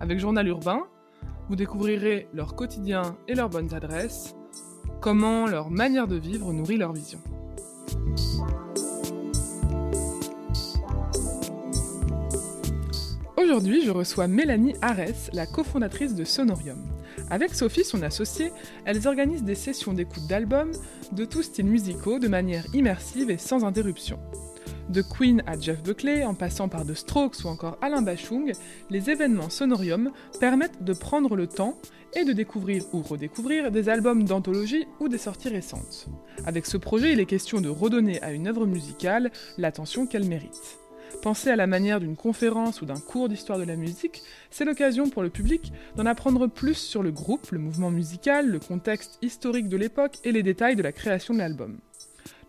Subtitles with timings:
[0.00, 0.86] Avec Journal Urbain,
[1.48, 4.36] vous découvrirez leur quotidien et leurs bonnes adresses,
[5.00, 7.18] comment leur manière de vivre nourrit leur vision.
[13.36, 16.78] Aujourd'hui, je reçois Mélanie Arès, la cofondatrice de Sonorium.
[17.30, 18.52] Avec Sophie, son associée,
[18.84, 20.72] elles organisent des sessions d'écoute d'albums
[21.12, 24.18] de tous styles musicaux de manière immersive et sans interruption.
[24.88, 28.52] De Queen à Jeff Buckley, en passant par The Strokes ou encore Alain Bachung,
[28.88, 31.76] les événements Sonorium permettent de prendre le temps
[32.16, 36.06] et de découvrir ou redécouvrir des albums d'anthologie ou des sorties récentes.
[36.46, 40.78] Avec ce projet, il est question de redonner à une œuvre musicale l'attention qu'elle mérite.
[41.20, 45.10] Pensée à la manière d'une conférence ou d'un cours d'histoire de la musique, c'est l'occasion
[45.10, 49.68] pour le public d'en apprendre plus sur le groupe, le mouvement musical, le contexte historique
[49.68, 51.78] de l'époque et les détails de la création de l'album.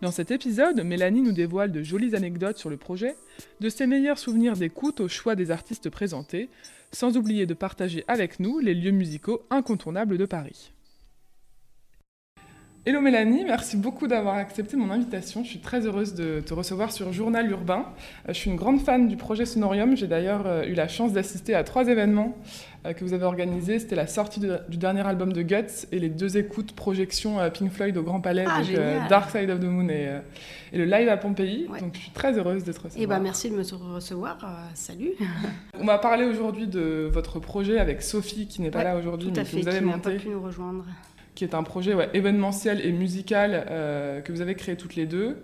[0.01, 3.15] Dans cet épisode, Mélanie nous dévoile de jolies anecdotes sur le projet,
[3.59, 6.49] de ses meilleurs souvenirs d'écoute au choix des artistes présentés,
[6.93, 10.71] sans oublier de partager avec nous les lieux musicaux incontournables de Paris.
[12.85, 15.43] Hello Mélanie, merci beaucoup d'avoir accepté mon invitation.
[15.43, 17.85] Je suis très heureuse de te recevoir sur Journal Urbain.
[18.27, 19.97] Euh, je suis une grande fan du projet Sonorium.
[19.97, 22.37] J'ai d'ailleurs euh, eu la chance d'assister à trois événements
[22.85, 23.79] euh, que vous avez organisés.
[23.79, 27.97] C'était la sortie du dernier album de Guts et les deux écoutes projections Pink Floyd
[27.97, 30.09] au Grand Palais, ah, donc Dark Side of the Moon et,
[30.71, 31.67] le live à Pompéi.
[31.81, 33.03] Donc je suis très heureuse d'être recevoir.
[33.03, 34.37] Et bah, merci de me recevoir.
[34.73, 35.11] salut.
[35.77, 39.43] On va parler aujourd'hui de votre projet avec Sophie qui n'est pas là aujourd'hui, mais
[39.43, 40.13] que vous avez monté.
[40.13, 40.85] Pas pu nous rejoindre
[41.39, 45.37] qui est un projet événementiel et musical euh, que vous avez créé toutes les deux.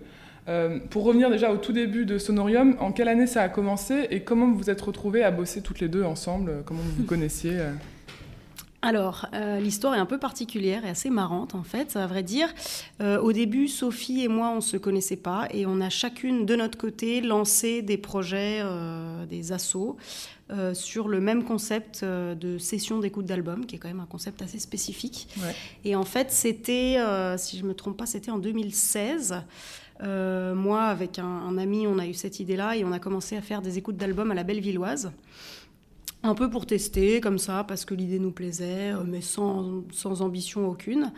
[0.46, 4.06] Euh, pour revenir déjà au tout début de Sonorium, en quelle année ça a commencé
[4.10, 7.04] et comment vous vous êtes retrouvées à bosser toutes les deux ensemble Comment vous vous
[7.04, 7.72] connaissiez euh?
[8.82, 9.26] alors,
[9.58, 12.46] l'histoire est un peu particulière et assez marrante en fait, à vrai dire.
[13.00, 16.54] au début, Sophie et moi, on ne se connaissait pas et on a chacune de
[16.54, 18.62] notre côté lancé des projets,
[19.28, 19.96] des assauts.
[20.52, 24.06] Euh, sur le même concept euh, de session d'écoute d'album, qui est quand même un
[24.06, 25.26] concept assez spécifique.
[25.84, 29.42] Et en fait, c'était, euh, si je ne me trompe pas, c'était en 2016.
[30.00, 33.42] moi, avec un, un, ami, on a eu cette idée-là et on a commencé à
[33.42, 35.10] faire des écoutes d'albums à la Bellevilloise
[36.22, 40.68] un peu pour tester, comme ça, parce que l'idée nous plaisait, mais sans, sans, ambition
[40.68, 41.12] aucune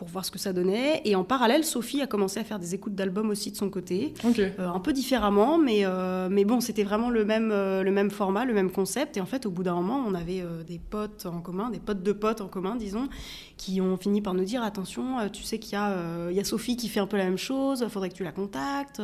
[0.00, 1.02] pour voir ce que ça donnait.
[1.04, 4.14] Et en parallèle, Sophie a commencé à faire des écoutes d'albums aussi de son côté,
[4.24, 8.10] euh, un peu différemment, mais, euh, mais bon, c'était vraiment le même, euh, le même
[8.10, 9.18] format, le même concept.
[9.18, 12.02] Et en fait, au bout d'un moment, on avait des potes en commun, des potes
[12.02, 13.10] de potes en commun, disons,
[13.58, 16.44] qui ont fini par nous dire attention, tu sais qu'il y, a, il y a
[16.44, 19.02] Sophie qui fait un peu la même chose, faudrait que tu la contactes.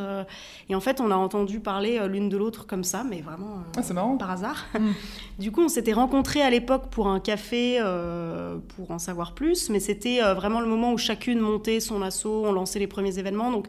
[0.71, 3.93] Et en fait, on a entendu parler l'une de l'autre comme ça, mais vraiment ah,
[3.93, 4.17] marrant.
[4.17, 4.65] par hasard.
[4.77, 4.93] Mm.
[5.39, 7.81] du coup, on s'était rencontrés à l'époque pour un café,
[8.77, 12.53] pour en savoir plus, mais c'était vraiment le moment où chacune montait son assaut, on
[12.53, 13.51] lançait les premiers événements.
[13.51, 13.67] Donc,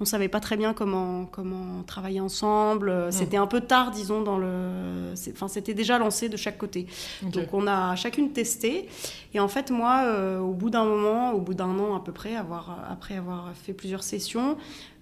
[0.00, 2.90] on savait pas très bien comment, comment travailler ensemble.
[2.90, 3.10] Hmm.
[3.10, 5.12] C'était un peu tard, disons, dans le.
[5.30, 6.86] Enfin, c'était déjà lancé de chaque côté.
[7.22, 8.88] Donc, on a chacune testé.
[9.34, 12.12] Et en fait, moi, euh, au bout d'un moment, au bout d'un an à peu
[12.12, 14.56] près, avoir, après avoir fait plusieurs sessions,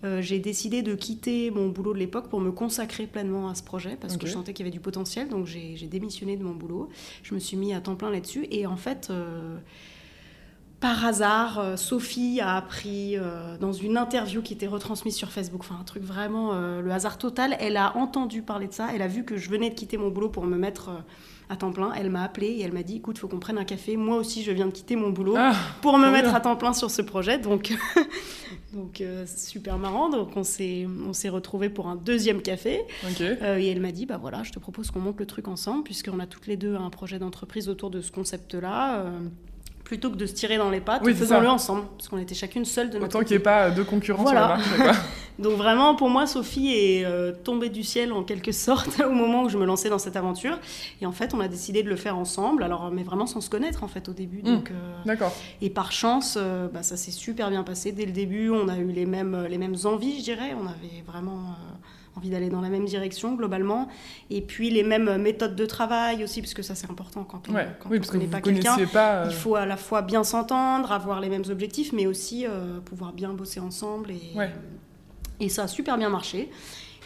[0.05, 3.63] euh, j'ai décidé de quitter mon boulot de l'époque pour me consacrer pleinement à ce
[3.63, 5.29] projet parce que je sentais qu'il y avait du potentiel.
[5.29, 6.89] Donc, j'ai démissionné de mon boulot.
[7.23, 8.49] Je me suis mis à temps plein là-dessus.
[8.51, 9.09] Et en fait.
[9.11, 9.59] Euh,
[10.81, 15.63] par hasard, euh, Sophie a appris euh, dans une interview qui était retransmise sur Facebook,
[15.63, 17.57] enfin un truc vraiment euh, le hasard total.
[17.59, 20.09] Elle a entendu parler de ça, elle a vu que je venais de quitter mon
[20.09, 20.91] boulot pour me mettre
[21.49, 21.93] à temps plein.
[21.95, 23.97] Elle m'a appelé et elle m'a dit écoute, faut qu'on prenne un café.
[23.97, 25.53] Moi aussi, je viens de quitter mon boulot ah,
[25.83, 27.39] pour me mettre à temps plein sur ce projet.
[27.39, 27.75] Donc,
[28.73, 30.11] donc super marrant.
[30.11, 32.83] Donc on s'est on s'est retrouvés pour un deuxième café.
[33.21, 36.21] et elle m'a dit bah voilà, je te propose qu'on monte le truc ensemble puisqu'on
[36.21, 39.07] a toutes les deux un projet d'entreprise autour de ce concept-là
[39.89, 42.91] plutôt que de se tirer dans les pattes, faisons-le ensemble, parce qu'on était chacune seule
[42.91, 44.67] de notre Autant qu'il n'y ait pas deux concurrents sur la marche.
[45.39, 49.45] Donc vraiment, pour moi, Sophie est euh, tombée du ciel en quelque sorte au moment
[49.45, 50.59] où je me lançais dans cette aventure.
[51.01, 53.49] Et en fait, on a décidé de le faire ensemble, alors mais vraiment sans se
[53.49, 54.43] connaître en fait au début.
[54.43, 54.57] Hmm.
[54.57, 54.75] Donc, euh,
[55.07, 55.35] D'accord.
[55.63, 58.51] Et par chance, euh, bah, ça s'est super bien passé dès le début.
[58.51, 60.55] On a eu les mêmes, les mêmes envies, je dirais.
[60.61, 61.57] On avait vraiment
[62.19, 63.89] envie d'aller dans la même direction globalement.
[64.31, 67.53] Et puis les mêmes méthodes de travail aussi, parce que ça c'est important quand on
[67.53, 68.77] ne connaît pas quelqu'un.
[68.79, 72.81] Euh, Il faut à la fois bien s'entendre, avoir les mêmes objectifs, mais aussi euh,
[72.81, 74.11] pouvoir bien bosser ensemble.
[74.11, 74.35] Et,
[75.41, 76.51] et ça a super bien marché.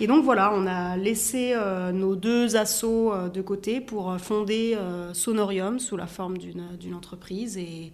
[0.00, 1.54] Et donc voilà, on a laissé
[1.92, 4.76] nos deux assos de côté pour fonder
[5.12, 7.92] Sonorium sous la forme d'une entreprise et,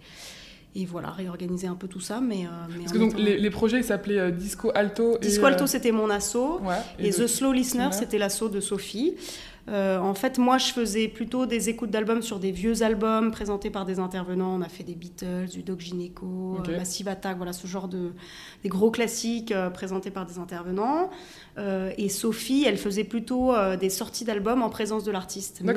[0.79, 2.21] et voilà, réorganiser un peu tout ça.
[2.21, 2.45] Mais,
[2.79, 5.17] Parce que donc les, projets s'appelaient Disco Alto.
[5.19, 6.59] Disco Alto, c'était mon asso.
[6.99, 9.15] et, The Slow Listener, c'était l'asso de Sophie.
[9.67, 13.69] Euh, en fait, moi, je faisais plutôt des écoutes d'albums sur des vieux albums présentés
[13.69, 14.55] par des intervenants.
[14.55, 18.11] On a fait des Beatles, du Doc Gineco, euh, Massive Attack, voilà ce genre de
[18.63, 21.09] des gros classiques euh, présentés par des intervenants.
[21.57, 25.61] et Sophie, elle faisait plutôt des sorties d'albums en présence de l'artiste.
[25.63, 25.73] Mais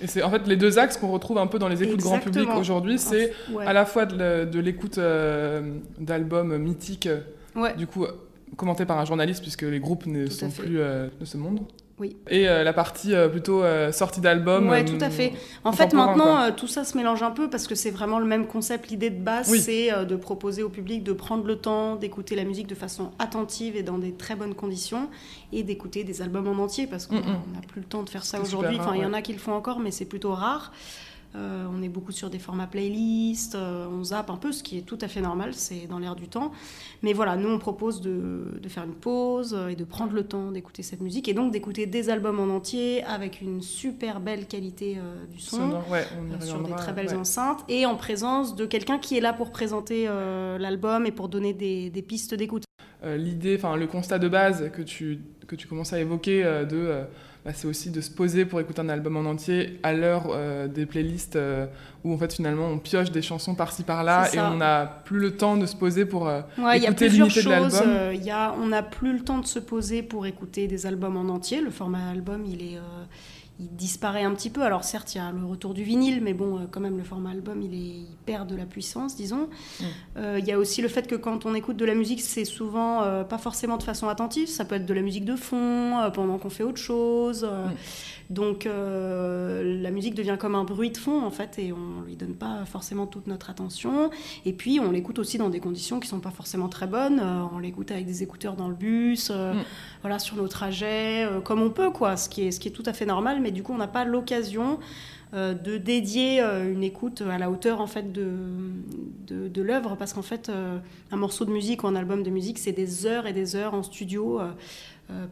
[0.00, 2.18] et c'est en fait les deux axes qu'on retrouve un peu dans les écoutes grand
[2.18, 2.98] public aujourd'hui.
[2.98, 3.32] C'est
[3.64, 4.98] à la fois de l'écoute
[5.98, 7.08] d'albums mythiques,
[7.76, 8.06] du coup
[8.56, 11.60] commentés par un journaliste puisque les groupes ne sont plus de ce monde.
[12.00, 12.16] Oui.
[12.28, 14.68] Et euh, la partie euh, plutôt euh, sortie d'album.
[14.68, 15.32] Oui, tout à fait.
[15.64, 18.46] En fait, maintenant, tout ça se mélange un peu parce que c'est vraiment le même
[18.46, 18.90] concept.
[18.90, 22.66] L'idée de base, c'est de proposer au public de prendre le temps d'écouter la musique
[22.66, 25.08] de façon attentive et dans des très bonnes conditions
[25.52, 28.40] et d'écouter des albums en entier parce qu'on n'a plus le temps de faire ça
[28.40, 28.78] aujourd'hui.
[28.78, 30.72] Enfin, il y en a qui le font encore, mais c'est plutôt rare.
[31.34, 34.78] Euh, on est beaucoup sur des formats playlist, euh, on zappe un peu, ce qui
[34.78, 36.52] est tout à fait normal, c'est dans l'air du temps.
[37.02, 40.50] Mais voilà, nous on propose de, faire une pause euh, et de prendre le temps
[40.50, 44.96] d'écouter cette musique et donc d'écouter des albums en entier avec une super belle qualité
[45.30, 45.80] du son,
[46.40, 50.06] sur des très belles enceintes et en présence de quelqu'un qui est là pour présenter
[50.58, 52.64] l'album et pour donner des, pistes d'écoute.
[53.04, 57.04] L'idée, enfin le constat de base que tu, que tu commences à évoquer de
[57.44, 60.66] bah, c'est aussi de se poser pour écouter un album en entier à l'heure euh,
[60.66, 61.66] des playlists euh,
[62.04, 65.36] où en fait finalement on pioche des chansons par-ci par-là et on n'a plus le
[65.36, 66.42] temps de se poser pour euh,
[66.74, 68.14] écouter l'unité de l'album.
[68.14, 71.32] Y a, on n'a plus le temps de se poser pour écouter des albums en
[71.32, 71.60] entier.
[71.60, 72.78] Le format album, il est
[73.60, 74.62] il disparaît un petit peu.
[74.62, 77.02] Alors certes, il y a le retour du vinyle, mais bon, euh, quand même, le
[77.02, 79.48] format album, il, est, perd de la puissance, disons.
[79.80, 79.84] Mm.
[80.18, 82.44] Euh, il y a aussi le fait que quand on écoute de la musique, c'est
[82.44, 84.48] souvent euh, pas forcément de façon attentive.
[84.48, 87.44] Ça peut être de la musique de fond, pendant qu'on fait autre chose.
[87.44, 87.72] Mm.
[88.30, 92.34] Donc la musique devient comme un bruit de fond en fait et on lui donne
[92.34, 94.10] pas forcément toute notre attention.
[94.44, 97.20] Et puis on l'écoute aussi dans des conditions qui sont pas forcément très bonnes.
[97.54, 99.54] On l'écoute avec des écouteurs dans le bus, mm.
[100.02, 102.82] voilà sur nos trajets, comme on peut quoi, ce qui est ce qui est tout
[102.84, 103.40] à fait normal.
[103.40, 104.78] Mais du coup on n'a pas l'occasion
[105.34, 108.30] de dédier une écoute à la hauteur en fait de,
[109.28, 109.94] de, l'œuvre.
[109.94, 110.50] Parce qu'en fait
[111.10, 113.74] un morceau de musique ou un album de musique c'est des heures et des heures
[113.74, 114.50] en studio euh,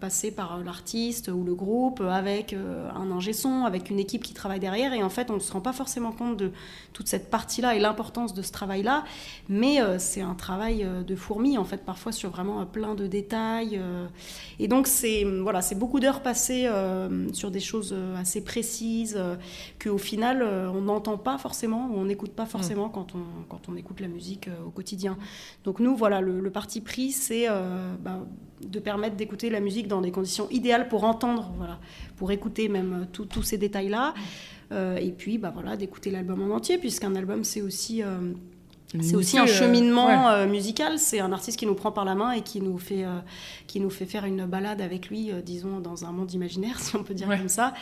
[0.01, 4.33] passer par l'artiste ou le groupe avec euh, un ingé son, avec une équipe qui
[4.33, 4.93] travaille derrière.
[4.95, 6.53] Et en fait, on ne se rend pas forcément compte de
[6.93, 9.05] toute cette partie-là et l'importance de ce travail-là.
[9.49, 13.81] Mais euh, c'est un travail de fourmi, en fait, parfois sur vraiment plein de détails.
[14.59, 16.69] et donc, c'est voilà, c'est beaucoup d'heures passées
[17.33, 19.19] sur des choses assez précises
[19.83, 23.77] qu'au final, on n'entend pas forcément ou on n'écoute pas forcément quand, on, quand on
[23.77, 25.17] écoute la musique au quotidien.
[25.65, 27.47] Donc, nous, voilà, le, parti pris, c'est
[28.03, 28.21] bah,
[28.63, 31.79] de permettre d'écouter la musique dans des conditions idéales pour entendre, voilà,
[32.17, 34.15] pour écouter même euh, tous ces détails-là.
[34.73, 38.03] Euh, et puis, bah, voilà, d'écouter l'album en entier, puisqu'un album, c'est aussi...
[38.03, 38.33] Euh,
[39.01, 41.01] c'est aussi un cheminement musical.
[41.01, 43.05] C'est un artiste qui nous prend par la main et qui nous fait,
[43.67, 47.03] qui nous fait faire une balade avec lui, disons, dans un monde imaginaire, si on
[47.03, 47.75] peut dire comme ça.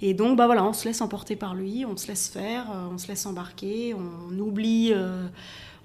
[0.00, 2.96] Et donc, bah voilà, on se laisse emporter par lui, on se laisse faire, on
[2.96, 4.94] se laisse embarquer, on oublie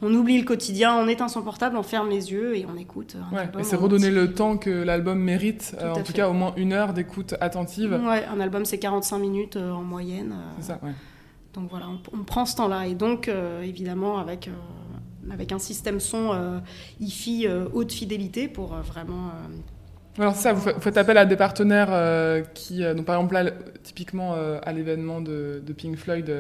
[0.02, 3.16] on oublie le quotidien, on éteint son portable, on ferme les yeux et on écoute.
[3.60, 6.74] et c'est redonner le temps que l'album mérite, euh, en tout cas au moins une
[6.74, 7.94] heure d'écoute attentive.
[8.04, 10.34] Ouais, un album c'est 45 minutes euh, en moyenne.
[10.34, 10.52] Euh.
[10.58, 10.92] c'est ça, ouais.
[11.54, 13.30] Donc voilà, on, prend ce temps-là et donc
[13.62, 14.50] évidemment avec,
[15.30, 16.62] avec un système son
[17.02, 19.32] hi-fi haute fidélité pour vraiment.
[20.18, 23.52] Alors c'est ça, vous faites appel à des partenaires qui, donc par exemple là,
[23.84, 24.34] typiquement
[24.64, 26.34] à l'événement de, de, Pink Floyd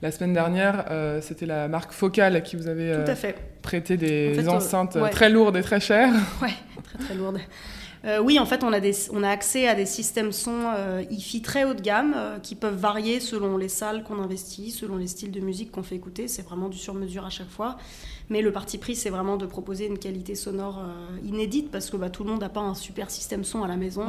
[0.00, 4.96] la semaine dernière, euh, c'était la marque Focal qui vous avait euh, prêté des enceintes
[5.10, 6.12] très lourdes et très chères.
[6.42, 7.38] Ouais, très très lourdes.
[8.04, 10.70] Euh, oui, en fait, on a, des, on a accès à des systèmes son
[11.10, 12.14] hi-fi très haut de gamme
[12.44, 15.96] qui peuvent varier selon les salles qu'on investit, selon les styles de musique qu'on fait
[15.96, 16.28] écouter.
[16.28, 17.76] C'est vraiment du sur-mesure à chaque fois.
[18.30, 20.84] Mais le parti pris, c'est vraiment de proposer une qualité sonore
[21.24, 23.76] inédite parce que bah, tout le monde n'a pas un super système son à la
[23.76, 24.06] maison.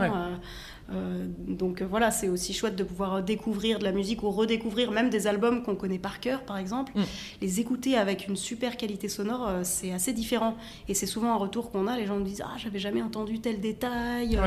[0.91, 4.91] Euh, donc euh, voilà, c'est aussi chouette de pouvoir découvrir de la musique ou redécouvrir
[4.91, 6.91] même des albums qu'on connaît par cœur, par exemple.
[6.95, 7.03] Mm.
[7.41, 10.55] Les écouter avec une super qualité sonore, euh, c'est assez différent.
[10.87, 11.97] Et c'est souvent un retour qu'on a.
[11.97, 14.39] Les gens nous disent Ah, j'avais jamais entendu tel détail.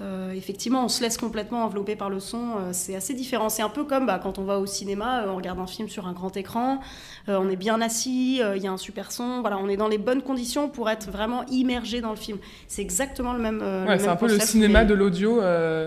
[0.00, 2.56] Euh, effectivement, on se laisse complètement envelopper par le son.
[2.58, 3.48] Euh, c'est assez différent.
[3.48, 5.88] C'est un peu comme bah, quand on va au cinéma, euh, on regarde un film
[5.88, 6.80] sur un grand écran,
[7.28, 9.40] on est bien assis, il y a un super son.
[9.40, 12.38] Voilà, on est dans les bonnes conditions pour être vraiment immergé dans le film.
[12.68, 13.60] C'est exactement le même.
[13.86, 15.40] Ouais, c'est un peu le cinéma de l'audio.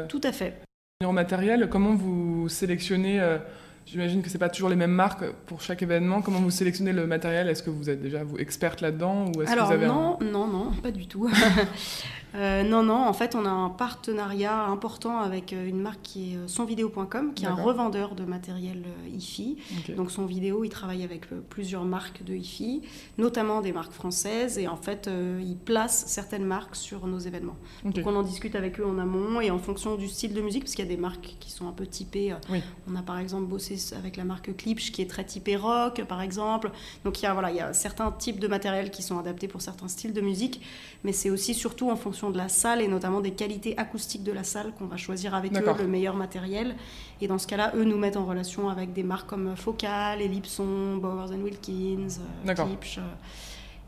[0.08, 0.62] Tout à fait.
[1.06, 3.22] En matériel, comment vous sélectionnez
[3.88, 6.22] J'imagine que c'est pas toujours les mêmes marques pour chaque événement.
[6.22, 7.48] Comment vous sélectionnez le matériel?
[7.48, 10.18] Est-ce que vous êtes déjà vous experte là-dedans ou est-ce Alors que vous avez non,
[10.22, 11.30] non, non, pas du tout.
[12.36, 16.34] Euh, non, non, en fait, on a un partenariat important avec euh, une marque qui
[16.34, 19.58] est euh, sonvideo.com, qui est un revendeur de matériel IFI.
[19.96, 22.82] Donc, son vidéo, il travaille avec plusieurs marques de IFI,
[23.18, 25.10] notamment des marques françaises, et en fait,
[25.42, 27.58] il place certaines marques sur nos événements.
[27.84, 30.64] Donc, on en discute avec eux en amont, et en fonction du style de musique,
[30.64, 32.36] parce qu'il y a des marques qui sont un peu typées.
[32.90, 36.22] On a par exemple bossé avec la marque Klipsch, qui est très typée rock, par
[36.22, 36.72] exemple.
[37.04, 39.48] Donc, il y a, voilà, il y a certains types de matériel qui sont adaptés
[39.48, 40.62] pour certains styles de musique,
[41.04, 44.32] mais c'est aussi surtout en fonction de la salle et notamment des qualités acoustiques de
[44.32, 46.76] la salle qu'on va choisir avec eux le meilleur matériel.
[47.22, 50.98] Et dans ce cas-là, eux nous mettent en relation avec des marques comme Focal, Ellipson,
[50.98, 53.00] Bowers Wilkins, euh, Klipsch.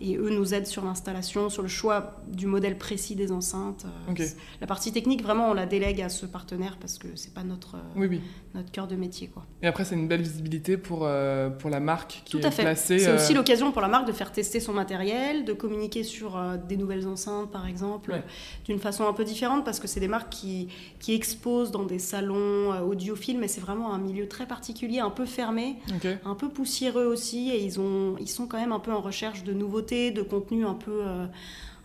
[0.02, 3.86] Et eux nous aident sur l'installation, sur le choix du modèle précis des enceintes.
[4.08, 4.26] Euh,
[4.62, 7.76] la partie technique, vraiment, on la délègue à ce partenaire parce que c'est pas notre,
[7.76, 8.18] euh,
[8.54, 9.28] notre cœur de métier.
[9.28, 9.46] Quoi.
[9.62, 12.52] Et après, c'est une belle visibilité pour, euh, pour la marque qui Tout à est
[12.52, 12.76] fait.
[12.76, 16.78] C'est aussi l'occasion pour la marque de faire tester son matériel, de communiquer sur des
[16.78, 18.22] nouvelles enceintes, par exemple,
[18.66, 22.00] d'une façon un peu différente parce que c'est des marques qui, qui exposent dans des
[22.00, 25.76] salons audiophiles, mais c'est vraiment un milieu très particulier, un peu fermé,
[26.24, 29.44] un peu poussiéreux aussi, et ils, ont, ils sont quand même un peu en recherche
[29.44, 31.26] de nouveautés de contenu un peu, euh,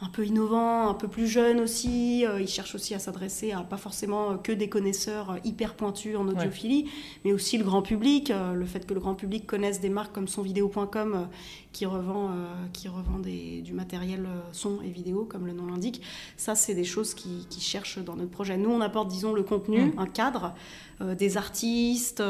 [0.01, 2.25] un peu innovant, un peu plus jeune aussi.
[2.27, 6.29] Euh, ils cherchent aussi à s'adresser à pas forcément que des connaisseurs hyper pointus en
[6.29, 6.91] audiophilie,
[7.25, 8.31] mais aussi le grand public.
[8.31, 11.29] Euh, le fait que le grand public connaisse des marques comme sonvideo.com
[11.73, 12.31] qui revend,
[12.73, 16.03] qui revend des, du matériel son et vidéo, comme le nom l'indique,
[16.37, 18.57] ça, c'est des choses qui, cherchent dans notre projet.
[18.57, 19.99] Nous, on apporte, disons, le contenu, mm.
[19.99, 20.55] un cadre,
[21.01, 22.23] des artistes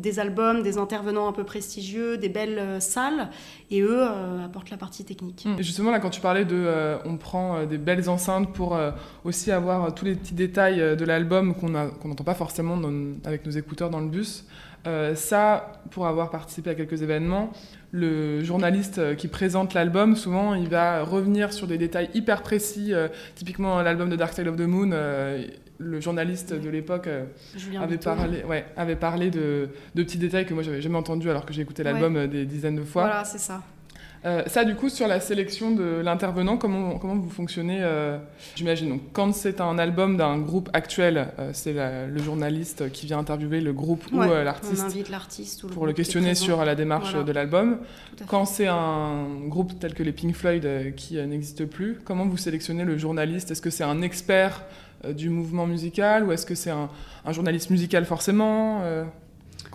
[0.00, 3.28] des albums, des intervenants un peu prestigieux, des belles euh, salles,
[3.70, 5.46] et eux euh, apportent la partie technique.
[5.58, 8.78] Et justement, là, quand tu parlais de euh, on prend des belles enceintes pour
[9.24, 12.78] aussi avoir tous les petits détails de l'album qu'on n'entend pas forcément
[13.24, 14.46] avec nos écouteurs dans le bus,
[15.14, 17.52] ça, pour avoir participé à quelques événements,
[17.92, 22.92] le journaliste qui présente l'album, souvent, il va revenir sur des détails hyper précis.
[23.34, 24.92] typiquement, l'album de Dark Side of the Moon,
[25.82, 27.24] le journaliste de l'époque euh,
[27.80, 31.44] avait, parlé, ouais, avait parlé de, de, petits détails que moi j'avais jamais entendus alors
[31.44, 33.02] que j'ai écouté l'album euh, des dizaines de fois.
[33.02, 33.62] Voilà, c'est ça.
[34.24, 37.84] Euh, ça, du coup, sur la sélection de l'intervenant, comment, comment vous fonctionnez
[38.54, 43.60] J'imagine, donc, quand c'est un album d'un groupe actuel, c'est le journaliste qui vient interviewer
[43.60, 44.82] le groupe ou l'artiste.
[44.84, 47.78] On invite l'artiste pour le questionner sur la démarche de l'album.
[48.26, 52.84] Quand c'est un groupe tel que les Pink Floyd qui n'existe plus, comment vous sélectionnez
[52.84, 53.50] le journaliste?
[53.50, 54.62] Est-ce que c'est un expert
[55.04, 56.88] euh, du mouvement musical ou est-ce que c'est un,
[57.30, 58.82] journaliste musical forcément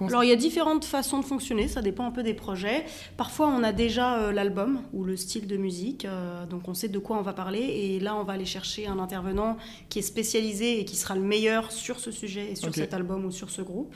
[0.02, 2.86] euh, alors il y a différentes façons de fonctionner, ça dépend un peu des projets.
[3.16, 6.08] Parfois on a déjà euh, l'album ou le style de musique,
[6.50, 9.00] donc on sait de quoi on va parler et là on va aller chercher un
[9.00, 9.58] intervenant
[9.90, 13.26] qui est spécialisé et qui sera le meilleur sur ce sujet et sur cet album
[13.26, 13.96] ou sur ce groupe.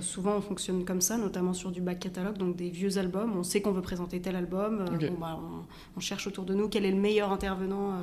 [0.00, 3.36] souvent on fonctionne comme ça, notamment sur du back catalogue, donc des vieux albums.
[3.36, 4.84] On sait qu'on veut présenter tel album,
[5.20, 5.38] bah,
[5.96, 7.96] on, cherche autour de nous quel est le meilleur intervenant euh,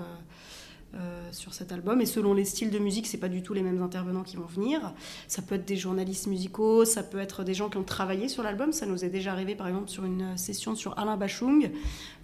[1.31, 2.01] sur cet album.
[2.01, 4.45] Et selon les styles de musique, c'est pas du tout les mêmes intervenants qui vont
[4.45, 4.93] venir.
[5.27, 8.43] Ça peut être des journalistes musicaux, ça peut être des gens qui ont travaillé sur
[8.43, 8.71] l'album.
[8.73, 11.71] Ça nous est déjà arrivé, par exemple, sur une session sur Alain Bachung.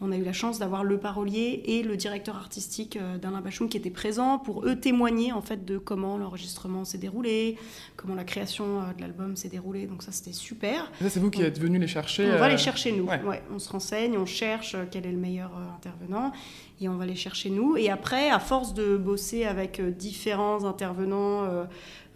[0.02, 3.70] On a eu la chance d'avoir le parolier et le directeur artistique euh, d'Alain Bachung
[3.70, 7.58] qui étaient présents pour eux témoigner en fait de comment l'enregistrement s'est déroulé,
[7.96, 9.88] comment la création euh, de l'album s'est déroulée.
[9.88, 10.92] Donc ça, c'était super.
[11.02, 12.32] Ça, c'est vous qui êtes venu les chercher.
[12.34, 13.08] On va les chercher nous.
[13.52, 16.32] on se renseigne, on cherche quel est le meilleur intervenant
[16.80, 17.76] et on va les chercher nous.
[17.78, 21.66] Et après, à force de bosser avec euh, différents intervenants euh,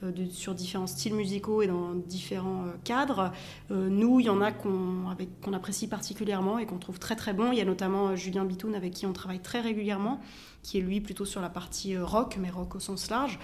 [0.03, 3.31] euh, sur différents styles musicaux et dans différents cadres,
[3.69, 7.51] nous, il y en a qu'on apprécie particulièrement et qu'on trouve très très bon.
[7.51, 10.19] Il y a notamment Julien Bitoun avec qui on travaille très régulièrement
[10.63, 13.39] qui est lui plutôt sur la partie rock, mais rock au sens large.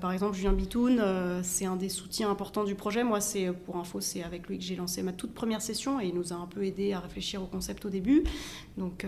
[0.00, 1.02] par exemple, Julien Bitoun,
[1.42, 3.04] c'est un des soutiens importants du projet.
[3.04, 6.06] Moi, c'est pour info, c'est avec lui que j'ai lancé ma toute première session et
[6.06, 8.24] il nous a un peu aidé à réfléchir au concept au début.
[8.78, 9.04] Donc,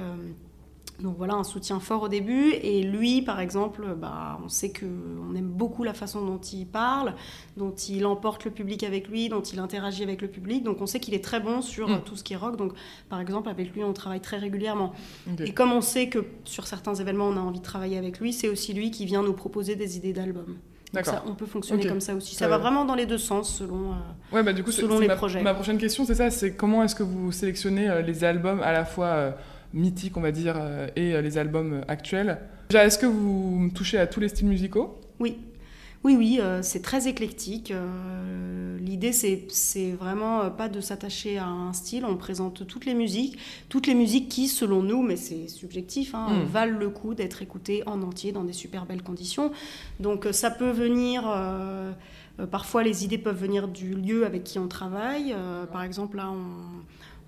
[1.02, 2.52] donc voilà, un soutien fort au début.
[2.62, 7.14] Et lui, par exemple, bah, on sait qu'on aime beaucoup la façon dont il parle,
[7.56, 10.62] dont il emporte le public avec lui, dont il interagit avec le public.
[10.62, 12.02] Donc on sait qu'il est très bon sur mm.
[12.04, 12.56] tout ce qui est rock.
[12.56, 12.72] Donc
[13.08, 14.92] par exemple, avec lui, on travaille très régulièrement.
[15.38, 18.32] Et comme on sait que sur certains événements, on a envie de travailler avec lui,
[18.32, 20.56] c'est aussi lui qui vient nous proposer des idées d'albums.
[20.92, 22.34] Donc ça, on peut fonctionner comme ça aussi.
[22.34, 25.08] Ça va vraiment dans les deux sens selon, euh, ouais, bah, du coup, selon les
[25.08, 25.40] projets.
[25.40, 28.72] Ma prochaine question, c'est ça, c'est comment est-ce que vous sélectionnez euh, les albums à
[28.72, 29.34] la fois...
[29.74, 32.38] Euh, mythiques, on va dire, euh, et euh, les albums actuels.
[32.70, 34.98] Déjà, est-ce que vous touchez à tous les styles musicaux?
[35.18, 35.36] Oui.
[36.02, 37.72] Oui, oui, euh, c'est très éclectique.
[37.72, 42.06] Euh, L'idée, c'est vraiment euh, pas de s'attacher à un style.
[42.06, 43.36] On présente toutes les musiques,
[43.68, 46.44] toutes les musiques qui, selon nous, mais c'est subjectif, hein, Mm.
[46.46, 49.52] valent le coup d'être écoutées en entier dans des super belles conditions.
[50.00, 51.24] Donc euh, ça peut venir.
[51.28, 51.92] euh,
[52.40, 55.34] euh, parfois, les idées peuvent venir du lieu avec qui on travaille.
[55.36, 56.80] Euh, par exemple, là, on,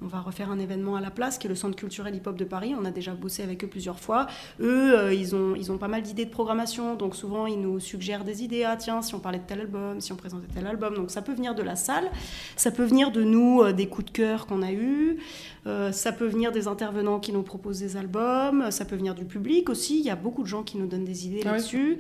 [0.03, 2.45] on va refaire un événement à la place, qui est le Centre culturel hip-hop de
[2.45, 2.75] Paris.
[2.79, 4.27] On a déjà bossé avec eux plusieurs fois.
[4.61, 7.81] Eux, euh, ils, ont, ils ont pas mal d'idées de programmation, donc souvent ils nous
[7.81, 8.65] suggèrent des idées.
[8.65, 10.95] Ah tiens, si on parlait de tel album, si on présentait tel album.
[10.95, 12.11] Donc ça peut venir de la salle,
[12.57, 15.19] ça peut venir de nous, euh, des coups de cœur qu'on a eus,
[15.65, 19.25] Euh, ça peut venir des intervenants qui nous proposent des albums, ça peut venir du
[19.25, 20.01] public aussi.
[20.01, 21.99] Il y a beaucoup de gens qui nous donnent des idées Ah là-dessus.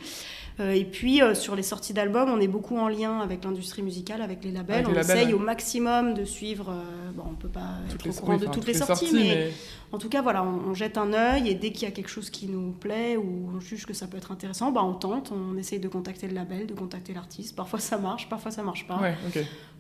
[0.59, 4.43] Et puis sur les sorties d'albums, on est beaucoup en lien avec l'industrie musicale, avec
[4.45, 4.85] les labels.
[4.85, 5.33] Avec les on labels, essaye ouais.
[5.35, 6.75] au maximum de suivre.
[7.15, 9.23] bon, on peut pas Toutes les, oui, de toutes toutes les les sorties, sorties, mais
[9.35, 9.53] mais
[9.93, 12.09] en tout cas, voilà, on, on jette un œil et dès qu'il y a quelque
[12.11, 15.33] chose qui nous plaît ou on juge que ça peut être intéressant, bah on tente,
[15.33, 17.55] on essaye de contacter le label, de contacter l'artiste.
[17.55, 18.97] Parfois ça marche, parfois ça marche pas.
[19.01, 19.15] ouais.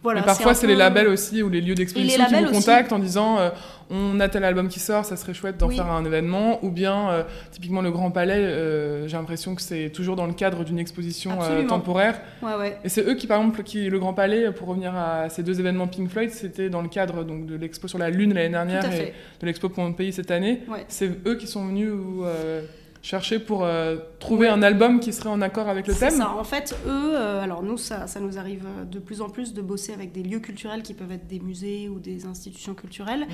[0.02, 2.52] Voilà, Mais parfois, c'est peu- les labels aussi ou les lieux d'exposition qui vous aussi.
[2.54, 3.50] contactent en disant euh,
[3.88, 5.76] on a tel album qui sort, ça serait chouette d'en Oui.
[5.76, 6.59] faire un événement.
[6.64, 10.33] Ou bien, euh, typiquement, le Grand Palais, euh, j'ai l'impression que c'est toujours dans le
[10.33, 11.38] cadre d'une exposition
[11.69, 12.21] temporaire.
[12.42, 12.78] Ouais, ouais.
[12.83, 15.61] Et c'est eux qui, par exemple, qui, le Grand Palais, pour revenir à ces deux
[15.61, 18.85] événements Pink Floyd, c'était dans le cadre donc, de l'expo sur la Lune l'année dernière
[18.92, 20.61] et de l'expo Pompéi cette année.
[20.68, 20.85] Ouais.
[20.88, 21.92] C'est eux qui sont venus
[22.25, 22.62] euh,
[23.02, 24.52] chercher pour euh, trouver Ouais.
[24.52, 26.18] un album qui serait en accord avec le C'est thème.
[26.18, 26.30] ça.
[26.30, 29.52] En fait, eux, euh, alors nous, ça, ça nous arrive euh, de plus en plus
[29.54, 33.26] de bosser avec des lieux culturels qui peuvent être des musées ou des institutions culturelles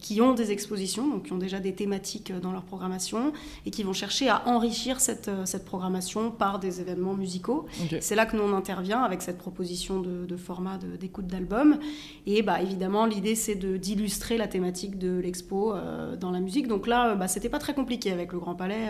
[0.00, 3.32] qui ont des expositions, donc qui ont déjà des thématiques dans leur programmation
[3.66, 7.66] et qui vont chercher à enrichir cette, cette programmation par des événements musicaux.
[8.00, 11.78] C'est là que nous on intervient avec cette proposition de, de format d'écoute d'album.
[12.26, 16.68] Et bah, évidemment, l'idée c'est d'illustrer la thématique de l'expo euh, dans la musique.
[16.68, 18.88] Donc là, bah, c'était pas très compliqué avec le Grand Palais.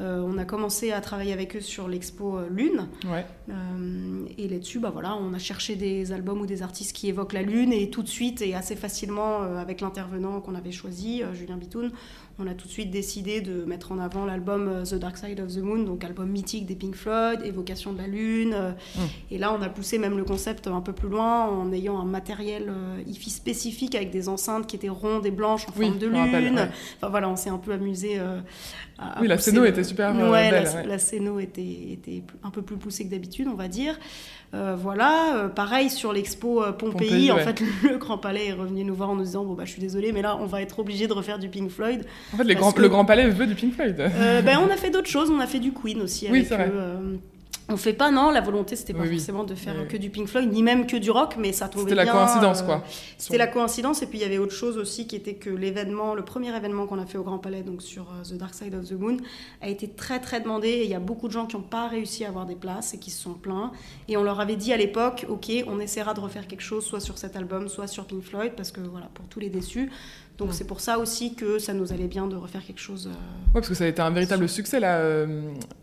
[0.00, 2.88] Euh, on a commencé à travailler avec eux sur l'expo euh, Lune.
[3.06, 3.24] Ouais.
[3.48, 7.32] Euh, et là-dessus, bah, voilà, on a cherché des albums ou des artistes qui évoquent
[7.32, 7.72] la Lune.
[7.72, 11.90] Et tout de suite, et assez facilement, avec l'intervenant qu'on avait choisi, Julien Bitoun,
[12.38, 15.40] on a tout de suite décidé de mettre en avant l'album euh, The Dark Side
[15.40, 18.52] of the Moon, donc album mythique des Pink Floyd, évocation de la Lune.
[18.54, 19.00] euh, Mm.
[19.30, 22.04] Et là, on a poussé même le concept un peu plus loin en ayant un
[22.04, 25.98] matériel euh, hi-fi spécifique avec des enceintes qui étaient rondes et blanches en Oui, forme
[25.98, 26.56] de rappelle, lune.
[26.56, 26.68] ouais.
[26.98, 28.18] Enfin voilà, on s'est un peu amusé.
[28.18, 28.40] euh,
[28.98, 30.86] à- Oui, la scéno le- était super, Ouais, belle, la, ouais.
[30.86, 31.62] la scéno était,
[31.92, 33.98] était un peu plus poussée que d'habitude, on va dire.
[34.54, 37.42] Euh, voilà, euh, pareil sur l'expo euh, Pompéi, Pompéi, en ouais.
[37.42, 39.80] fait, le Grand Palais est revenu nous voir en nous disant Bon, bah, je suis
[39.80, 42.04] désolée, mais là, on va être obligé de refaire du Pink Floyd.
[42.32, 43.96] En fait, les Parce grands- que- le Grand Palais veut du Pink Floyd.
[43.98, 46.46] Euh, ben, on a fait d'autres choses, on a fait du Queen aussi Oui, avec
[46.48, 46.56] c'est eux.
[46.58, 47.18] vrai.
[47.68, 50.10] On fait pas, non, la volonté c'était pas Oui, forcément de faire Oui, que du
[50.10, 52.64] Pink Floyd, ni même que du rock, mais ça tombait C'était la bien, coïncidence, euh,
[52.64, 52.84] quoi.
[53.18, 56.14] C'était la coïncidence, et puis il y avait autre chose aussi qui était que l'événement,
[56.14, 58.74] le premier événement qu'on a fait au Grand Palais, donc sur euh, The Dark Side
[58.74, 59.16] of the Moon,
[59.62, 61.88] a été très très demandé, et il y a beaucoup de gens qui n'ont pas
[61.88, 63.72] réussi à avoir des places et qui se sont plaints.
[64.08, 67.00] Et on leur avait dit à l'époque, ok, on essaiera de refaire quelque chose, soit
[67.00, 69.90] sur cet album, soit sur Pink Floyd, parce que voilà, pour tous les déçus.
[70.38, 73.06] Donc c'est pour ça aussi que ça nous allait bien de refaire quelque chose.
[73.06, 75.40] euh, Ouais, parce que ça a été un véritable succès, là, euh,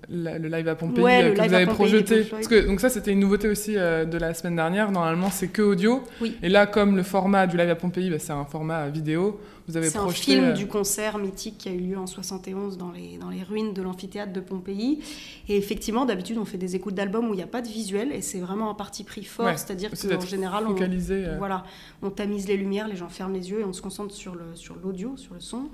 [0.09, 2.23] la- le live à Pompéi Ouais, euh, que vous avez projeté.
[2.25, 4.91] Parce que, donc ça, c'était une nouveauté aussi euh, de la semaine dernière.
[4.91, 6.03] Normalement, c'est que audio.
[6.21, 6.37] Oui.
[6.43, 9.77] Et là, comme le format du live à Pompéi, bah, c'est un format vidéo, vous
[9.77, 12.91] avez C'est un film euh, du concert mythique qui a eu lieu en 71 dans
[12.91, 14.99] les, dans les ruines de l'amphithéâtre de Pompéi.
[15.47, 18.11] Et effectivement, d'habitude, on fait des écoutes d'albums où il n'y a pas de visuel
[18.11, 21.63] et c'est vraiment un parti pris fort, Ouais, c'est-à-dire qu'en général, on, euh, voilà,
[22.01, 24.55] on tamise les lumières, les gens ferment les yeux et on se concentre sur le
[24.55, 25.61] sur l'audio, sur le son.
[25.61, 25.69] Mm.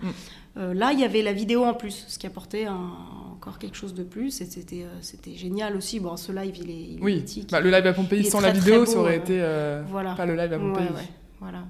[0.58, 2.92] Euh, là, il y avait la vidéo en plus, ce qui apportait un-
[3.34, 6.00] encore quelque chose de plus et c'était c'était génial aussi.
[6.00, 7.50] Bon, ce live, il est, il est Oui, mythique.
[7.52, 10.14] Bah, le live à Pompéi sans très, la vidéo, beau, ça aurait euh, été voilà.
[10.16, 10.86] pas le live à Ouais, Pompéi.
[10.88, 11.64] ouais, voilà.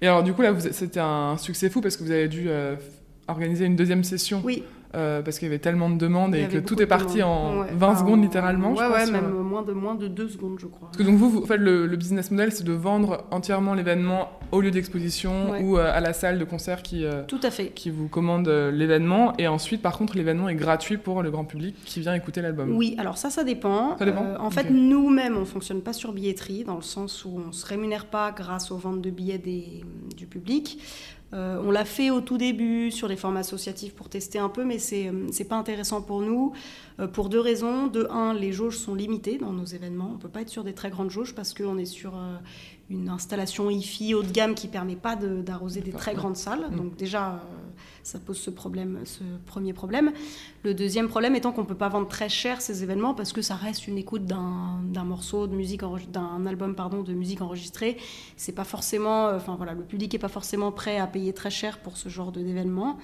[0.00, 2.76] Et alors, du coup, là, c'était un succès fou parce que vous avez dû euh,
[3.26, 4.40] organiser une deuxième session.
[4.44, 4.62] Oui,
[4.94, 7.60] euh, parce qu'il y avait tellement de demandes et que tout est parti en.
[7.60, 8.72] Ouais, 20 enfin, secondes littéralement.
[8.74, 10.88] Ouais, ouais, même moins de moins de deux secondes, je crois.
[10.88, 14.30] Parce que donc vous, vous faites le, le business model, c'est de vendre entièrement l'événement
[14.50, 15.62] au lieu d'exposition Ouais.
[15.62, 17.68] ou euh, à la salle de concert qui, euh, Tout à fait.
[17.68, 19.34] qui vous commande l'événement.
[19.38, 22.74] Et ensuite, par contre, l'événement est gratuit pour le grand public qui vient écouter l'album.
[22.76, 23.96] Oui, alors ça, ça dépend.
[23.98, 27.52] Ça dépend en fait, nous-mêmes, on fonctionne pas sur billetterie, dans le sens où on
[27.52, 29.84] se rémunère pas grâce aux ventes de billets des-
[30.16, 30.78] du public.
[31.34, 34.64] Euh, on l'a fait au tout début sur des formats associatifs pour tester un peu,
[34.64, 36.52] mais c'est c'est pas intéressant pour nous.
[36.52, 37.86] euh, pour deux raisons.
[37.86, 40.10] De un, les jauges sont limitées dans nos événements.
[40.14, 42.36] On peut pas être sur des très grandes jauges parce qu'on est sur euh,
[42.90, 46.68] une installation hi-fi haut de gamme qui permet pas de- d'arroser des très grandes salles.
[46.70, 46.76] Mm.
[46.76, 47.36] Donc déjà, euh,
[48.02, 50.12] ça pose ce problème, ce premier problème.
[50.64, 53.54] Le deuxième problème étant qu'on peut pas vendre très cher ces événements parce que ça
[53.54, 57.96] reste une écoute d'un morceau de musique, d'un album pardon de musique enregistrée.
[58.36, 61.50] C'est pas forcément, euh, enfin voilà, le public est pas forcément prêt à payer très
[61.50, 62.98] cher pour ce genre d'événement.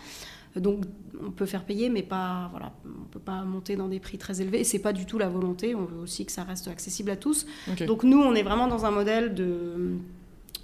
[0.57, 0.85] Donc
[1.25, 4.41] on peut faire payer, mais pas, voilà, on peut pas monter dans des prix très
[4.41, 4.61] élevés.
[4.61, 5.75] Et c'est pas du tout la volonté.
[5.75, 7.47] On veut aussi que ça reste accessible à tous.
[7.87, 9.97] Donc nous, on est vraiment dans un modèle de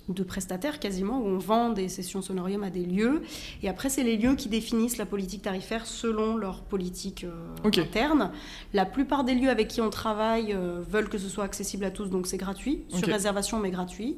[0.08, 3.22] de prestataires quasiment, où on vend des sessions sonorium à des lieux.
[3.62, 8.30] Et après, c'est les lieux qui définissent la politique tarifaire selon leur politique euh, interne.
[8.72, 11.90] La plupart des lieux avec qui on travaille euh, veulent que ce soit accessible à
[11.90, 14.16] tous, donc c'est gratuit, sur réservation mais gratuit.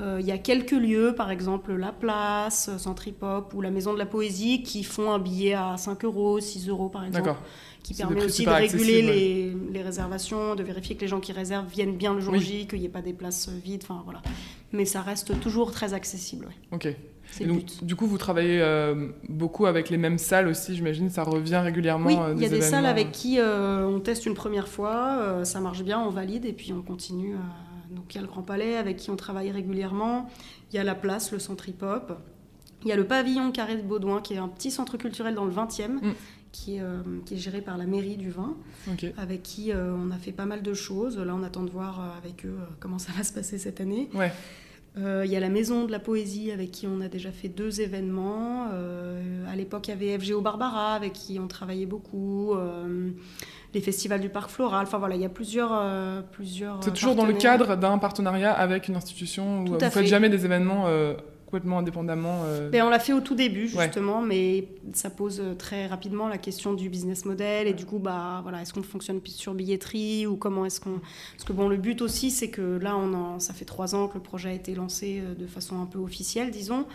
[0.00, 3.98] Euh, il y a quelques lieux, par exemple La Place, Centripop ou la Maison de
[3.98, 7.34] la Poésie, qui font un billet à 5 euros, 6 euros par exemple.
[7.82, 11.68] Qui permet aussi de réguler les, les, réservations, de vérifier que les gens qui réservent
[11.68, 13.82] viennent bien le jour J, qu'il n'y ait pas des places vides.
[13.84, 14.22] Enfin voilà.
[14.72, 16.48] Mais ça reste toujours très accessible.
[16.72, 16.88] Ok.
[17.82, 22.06] du coup, vous travaillez euh, beaucoup avec les mêmes salles aussi, j'imagine, ça revient régulièrement.
[22.06, 25.60] Oui, euh, il y a des salles avec qui on teste une première fois, ça
[25.60, 27.36] marche bien, on valide et puis on continue.
[27.94, 30.28] Donc il y a le Grand Palais avec qui on travaille régulièrement,
[30.72, 32.18] il y a la place, le centre hip-hop,
[32.84, 35.44] il y a le pavillon Carré de Baudouin qui est un petit centre culturel dans
[35.44, 35.88] le 20e.
[35.88, 36.14] Mm.
[36.52, 38.56] Qui est, euh, qui est, géré par la mairie du vin,
[39.16, 41.18] avec qui euh, on a fait pas mal de choses.
[41.18, 44.08] Là, on attend de voir euh, avec eux comment ça va se passer cette année.
[44.14, 44.30] Ouais.
[44.96, 47.80] Il y a la Maison de la Poésie avec qui on a déjà fait deux
[47.80, 48.68] événements.
[48.68, 52.54] à l'époque, il y avait FGO Barbara avec qui on travaillait beaucoup
[53.74, 54.84] les festivals du parc floral.
[54.86, 55.70] Enfin voilà, il y a plusieurs.
[55.72, 59.90] Euh, plusieurs C'est toujours dans le cadre d'un partenariat avec une institution où vous ne
[59.90, 61.14] faites jamais des événements euh,
[61.46, 62.70] complètement indépendamment euh.
[62.70, 66.72] ben, On l'a fait au tout début justement, mais ça pose très rapidement la question
[66.72, 70.64] du business model et du coup, bah, voilà, est-ce qu'on fonctionne sur billetterie ou comment
[70.64, 71.00] est-ce qu'on.
[71.32, 73.40] Parce que bon, le but aussi, c'est que là, on en...
[73.40, 76.50] ça fait trois ans que le projet a été lancé de façon un peu officielle,
[76.50, 76.86] disons.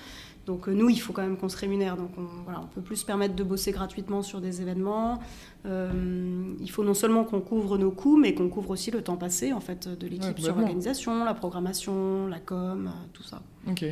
[0.50, 1.96] Donc euh, nous, il faut quand même qu'on se rémunère.
[1.96, 5.20] Donc on, voilà, on peut plus se permettre de bosser gratuitement sur des événements.
[5.68, 9.16] Euh, il faut non seulement qu'on couvre nos coûts, mais qu'on couvre aussi le temps
[9.16, 13.44] passé en fait de l'équipe sur l'organisation, la programmation, la com, euh, tout ça.
[13.70, 13.86] Ok.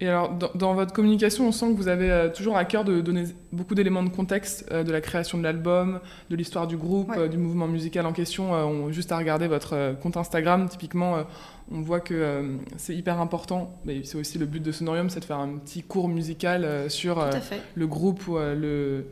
[0.00, 3.24] Et alors, dans, votre communication, on sent que vous avez toujours à cœur de donner
[3.50, 5.98] beaucoup d'éléments de contexte de la création de l'album,
[6.30, 8.52] de l'histoire du groupe, du mouvement musical en question.
[8.52, 11.24] on, juste à regarder votre compte Instagram, typiquement,
[11.70, 15.20] on voit que euh, c'est hyper important, mais c'est aussi le but de Sonorium, c'est
[15.20, 17.30] de faire un petit cours musical euh, sur euh,
[17.74, 19.04] le groupe ou le,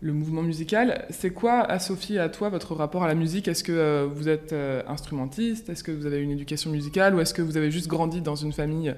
[0.00, 1.06] le, mouvement musical.
[1.10, 3.46] C'est quoi, à Sophie, à toi, votre rapport à la musique?
[3.46, 4.54] Est-ce que vous êtes
[4.88, 5.68] instrumentiste?
[5.68, 7.14] Est-ce que vous avez une éducation musicale?
[7.14, 8.94] Ou est-ce que vous avez juste grandi dans une famille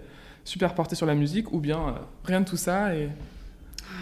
[0.46, 3.10] super portée sur la musique Ou bien rien de tout ça et...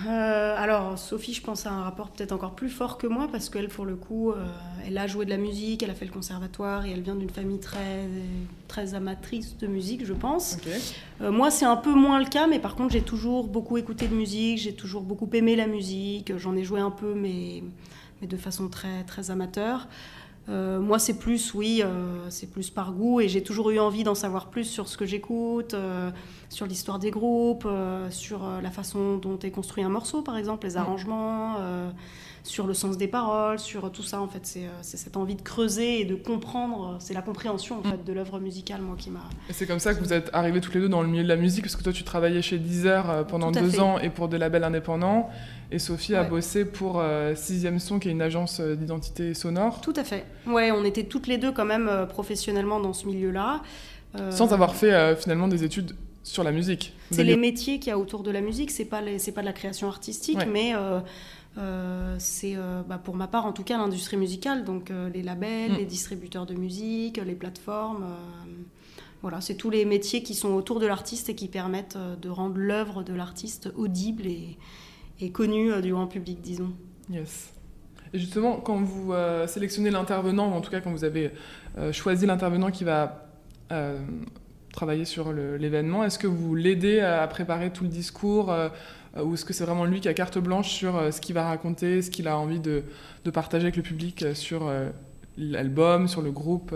[0.06, 3.48] Euh, alors, Sophie, je pense, a un rapport peut-être encore plus fort que moi parce
[3.48, 4.44] qu'elle, pour le coup, euh,
[4.86, 7.30] elle a joué de la musique, elle a fait le conservatoire et elle vient d'une
[7.30, 8.08] famille très,
[8.68, 10.58] très amatrice de musique, je pense.
[11.20, 14.08] Euh, moi, c'est un peu moins le cas, mais par contre, j'ai toujours beaucoup écouté
[14.08, 17.62] de musique, j'ai toujours beaucoup aimé la musique, j'en ai joué un peu, mais,
[18.20, 19.88] mais de façon très, très amateur.
[20.48, 24.04] Euh, moi, c'est plus, oui, euh, c'est plus par goût et j'ai toujours eu envie
[24.04, 26.10] d'en savoir plus sur ce que j'écoute, euh,
[26.50, 27.66] sur l'histoire des groupes,
[28.10, 31.56] sur la façon dont est construit un morceau, par exemple, les arrangements,
[32.44, 34.20] sur le sens des paroles, sur tout ça.
[34.20, 36.96] En fait, c'est cette envie de creuser et de comprendre.
[37.00, 37.90] C'est la compréhension en mm.
[37.90, 39.28] fait de l'œuvre musicale, moi, qui m'a.
[39.48, 41.28] Et c'est comme ça que vous êtes arrivés tous les deux dans le milieu de
[41.28, 44.38] la musique, parce que toi, tu travaillais chez Deezer pendant deux ans et pour des
[44.38, 45.30] labels indépendants.
[45.74, 49.80] Et Sophie a bossé pour euh, Sixième Son, qui est une agence euh, d'identité sonore.
[49.80, 50.24] Tout à fait.
[50.46, 53.62] Ouais, on était toutes les deux quand même euh, professionnellement dans ce milieu-là.
[54.30, 56.94] Sans avoir fait finalement des études sur la musique.
[57.10, 59.46] C'est les métiers qu'il y a autour de la musique, c'est pas c'est pas de
[59.46, 60.72] la création artistique, mais
[62.18, 62.56] c'est
[62.88, 65.76] bah, pour ma part en tout cas l'industrie musicale, donc les labels, mm.
[65.76, 68.04] les distributeurs de musique, les plateformes.
[69.22, 72.56] voilà, c'est tous les métiers qui sont autour de l'artiste et qui permettent de rendre
[72.56, 74.58] l'œuvre de l'artiste audible et,
[75.20, 76.72] et connu euh, du grand public, disons.
[77.10, 77.52] Yes.
[78.12, 81.32] Et justement, quand vous euh, sélectionnez l'intervenant, ou en tout cas quand vous avez
[81.78, 83.20] euh, choisi l'intervenant qui va
[84.72, 88.54] travailler sur l'événement, est-ce que vous l'aidez à préparer tout le discours
[89.22, 92.02] ou est-ce que c'est vraiment lui qui a carte blanche sur ce qu'il va raconter,
[92.02, 92.82] ce qu'il a envie de,
[93.24, 94.70] de, partager avec le public sur
[95.38, 96.74] l'album, sur le groupe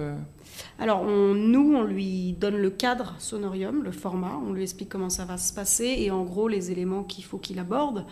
[0.80, 5.24] alors, nous, on lui donne le cadre sonorium, le format, on lui explique comment ça
[5.24, 8.04] va se passer et en gros les éléments qu'il faut qu'il aborde.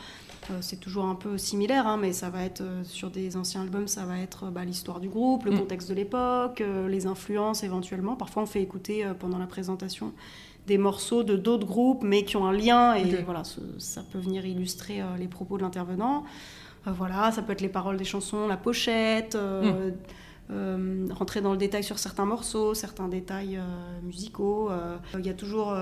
[0.50, 3.62] Euh, c'est toujours un peu similaire, hein, mais ça va être euh, sur des anciens
[3.62, 5.58] albums, ça va être bah, l'histoire du groupe, le mm.
[5.58, 8.16] contexte de l'époque, euh, les influences éventuellement.
[8.16, 10.12] Parfois, on fait écouter pendant la présentation
[10.66, 13.42] des morceaux de d'autres groupes, mais qui ont un lien, et voilà,
[13.78, 16.24] ça peut venir illustrer les propos de l'intervenant.
[16.86, 19.36] voilà, ça peut être les paroles des chansons, la pochette.
[20.50, 23.62] Euh, rentrer dans le détail sur certains morceaux, certains détails euh,
[24.02, 24.70] musicaux.
[24.70, 25.74] Euh, il y a toujours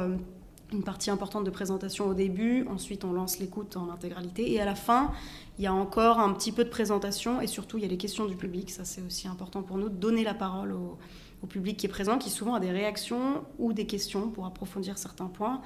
[0.72, 4.64] une partie importante de présentation au début, ensuite on lance l'écoute en intégralité, et à
[4.64, 5.12] la fin,
[5.58, 7.98] il y a encore un petit peu de présentation, et surtout il y a les
[7.98, 10.96] questions du public, ça c'est aussi important pour nous, de donner la parole au,
[11.44, 14.98] au, public qui est présent, qui souvent a des réactions ou des questions pour approfondir
[14.98, 15.60] certains points.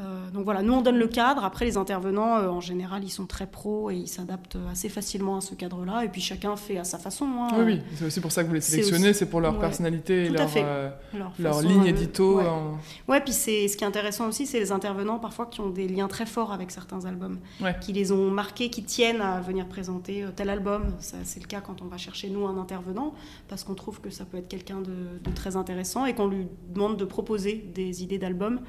[0.00, 1.44] Euh, donc voilà, nous on donne le cadre.
[1.44, 5.36] Après, les intervenants, euh, en général, ils sont très pros et ils s'adaptent assez facilement
[5.38, 6.04] à ce cadre-là.
[6.04, 7.26] Et puis chacun fait à sa façon.
[7.40, 7.48] hein.
[7.58, 10.26] Oui, oui, c'est aussi pour ça que vous les sélectionnez, c'est pour leur ouais, personnalité
[10.26, 12.36] et leur, euh, Leur leur façon, ligne édito.
[12.38, 12.46] ouais.
[12.46, 15.70] en- Ouais, puis c'est ce qui est intéressant aussi, c'est les intervenants parfois qui ont
[15.70, 17.74] des liens très forts avec certains albums, Ouais.
[17.80, 20.94] qui les ont marqués, qui tiennent à venir présenter tel album.
[21.00, 23.14] C'est le cas quand on va chercher nous un intervenant,
[23.48, 26.46] parce qu'on trouve que ça peut être quelqu'un de, de très intéressant et qu'on lui
[26.72, 28.60] demande de proposer des idées d'albums.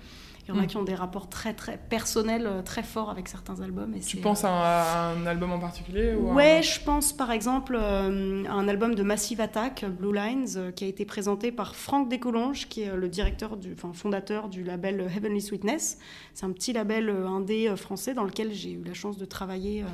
[0.52, 0.68] Il y en a Mm.
[0.68, 3.94] qui ont des rapports très très personnels, euh, très forts avec certains albums.
[3.94, 7.14] Et Tu penses euh, à un, album en particulier ou à un- Ouais, je pense
[7.14, 11.06] par exemple euh, à un album de Massive Attack, Blue Lines, euh, qui a été
[11.06, 16.00] présenté par Franck Descolonges, qui est le directeur, du, enfin fondateur du label Heavenly Sweetness.
[16.34, 19.84] C'est un petit label indé français dans lequel j'ai eu la chance de travailler.
[19.84, 19.86] euh,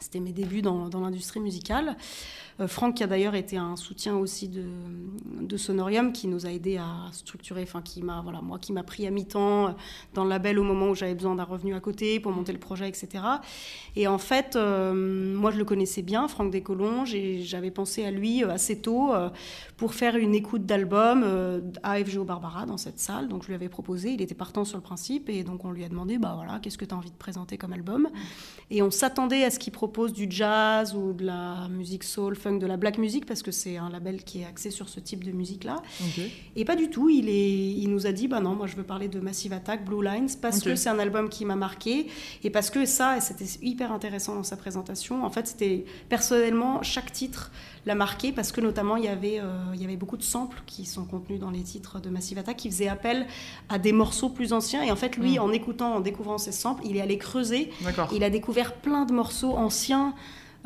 [0.00, 1.96] C'était mes débuts dans, dans l'industrie musicale.
[2.60, 6.76] Euh, Franck, qui a d'ailleurs été un soutien aussi de, Sonorium, qui nous a aidé
[6.76, 9.70] à structurer, enfin qui m'a, voilà, moi qui m'a pris à mi-temps euh,
[10.14, 12.58] dans le label au moment où j'avais besoin d'un revenu à côté pour monter le
[12.58, 13.24] projet, etc.
[13.96, 14.92] Et en fait, euh,
[15.34, 19.12] moi je le connaissais bien, Franck Descolonges, et j'avais pensé à lui assez tôt
[19.78, 23.28] pour faire une écoute d'album euh, à FGO Barbara dans cette salle.
[23.28, 25.84] Donc je lui avais proposé, il était partant sur le principe, et donc on lui
[25.84, 28.08] a demandé, bah voilà, qu'est-ce que tu as envie de présenter comme album?
[28.70, 32.58] Et on s'attendait à ce qu'il propose du jazz ou de la musique soul, funk,
[32.58, 35.24] de la black music, parce que c'est un label qui est axé sur ce type
[35.24, 35.82] de musique-là.
[36.56, 38.82] Et pas du tout, il, est, il nous a dit, bah non, moi je veux
[38.82, 42.06] parler de Massive Attack, Blue Lines, parce que c'est un album qui m'a marqué,
[42.42, 46.82] et parce que ça, et c'était hyper intéressant dans sa présentation, en fait c'était personnellement,
[46.82, 47.50] chaque titre
[47.86, 50.62] l'a marqué, parce que notamment il y, avait, euh, il y avait beaucoup de samples
[50.66, 53.26] qui sont contenus dans les titres de Massive Attack, qui faisaient appel
[53.68, 55.42] à des morceaux plus anciens, et en fait lui, Mm.
[55.42, 57.70] en écoutant, en découvrant ces samples, il est allé creuser,
[58.14, 60.14] il a découvert plein de morceaux anciens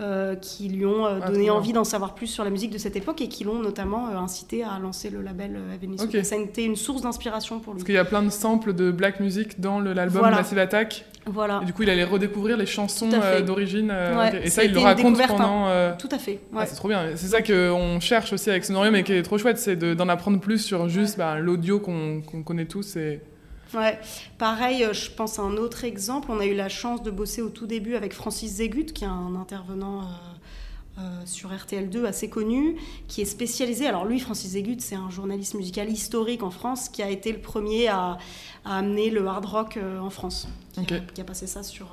[0.03, 2.79] euh, qui lui ont euh, Ah, donné envie d'en savoir plus sur la musique de
[2.79, 6.01] cette époque et qui l'ont notamment euh, incité à lancer le label euh, Heavenly Ok.
[6.11, 6.29] Sweetness.
[6.29, 7.79] Ça a été une source d'inspiration pour lui.
[7.79, 10.37] Parce qu'il y a plein de samples de black music dans l'album Voilà.
[10.38, 11.05] Massive Attack.
[11.25, 13.09] Voilà, Et du coup, il allait redécouvrir les chansons
[13.47, 13.91] d'origine.
[13.93, 14.43] Ouais.
[14.45, 15.69] Et ça il le raconte découverte, pendant.
[15.97, 16.41] tout à fait.
[16.57, 17.11] ah, c'est trop bien.
[17.15, 20.09] C'est ça qu'on cherche aussi avec Sonorium et qui est trop chouette, c'est de- d'en
[20.09, 22.97] apprendre plus sur juste bah, l'audio qu'on qu'on connaît tous.
[22.97, 23.21] Et...
[23.75, 23.99] Ouais.
[24.39, 26.29] Pareil, euh, je pense à un autre exemple.
[26.31, 29.09] On a eu la chance de bosser au tout début avec Francis Zégut, qui est
[29.09, 30.05] un intervenant euh,
[30.99, 32.77] euh, sur RTL2 assez connu,
[33.09, 33.87] qui est spécialisé.
[33.87, 37.39] Alors lui, Francis Zégut, c'est un journaliste musical historique en France qui a été le
[37.39, 38.19] premier à,
[38.65, 40.49] à amener le hard rock en France.
[40.87, 41.89] Qui, a, qui a passé ça sur,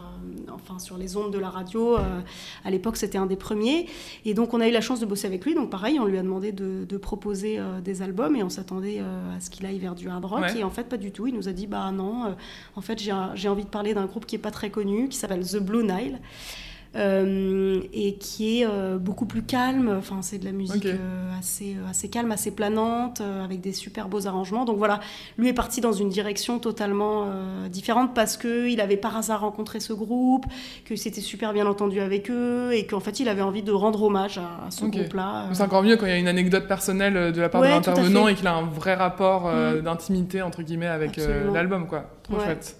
[0.52, 1.98] enfin, sur les ondes de la radio.
[1.98, 2.20] euh,
[2.66, 3.88] à l'époque, c'était un des premiers.
[4.26, 5.56] Et donc, on a eu la chance de bosser avec lui.
[5.56, 8.98] Donc, pareil, on lui a demandé de, de proposer euh, des albums et on s'attendait
[9.00, 10.42] euh, à ce qu'il aille vers du hard rock.
[10.42, 10.60] Ouais.
[10.60, 11.28] Et en fait, pas du tout.
[11.28, 12.30] Il nous a dit Bah non, euh,
[12.76, 15.18] en fait, j'ai j'ai envie de parler d'un groupe qui est pas très connu, qui
[15.18, 16.20] s'appelle The Blue Nile.
[16.96, 19.94] Euh, et qui est euh, beaucoup plus calme.
[19.98, 24.28] Enfin, c'est de la musique euh, assez, assez calme, assez planante, avec des super beaux
[24.28, 24.66] arrangements.
[24.66, 25.00] Donc voilà,
[25.38, 27.28] lui est parti dans une direction totalement
[27.72, 30.46] différente parce qu'il avait par hasard rencontré ce groupe,
[30.86, 34.02] que c'était super bien entendu avec eux et qu'en fait il avait envie de rendre
[34.04, 35.46] hommage à, à ce groupe-là.
[35.54, 37.74] C'est encore mieux quand il y a une anecdote personnelle de la part Ouais, de
[37.74, 39.82] l'intervenant et qu'il a un vrai rapport euh, Mm.
[39.84, 42.10] d'intimité entre guillemets avec euh, l'album, quoi.
[42.24, 42.44] Trop Ouais.
[42.46, 42.79] chouette.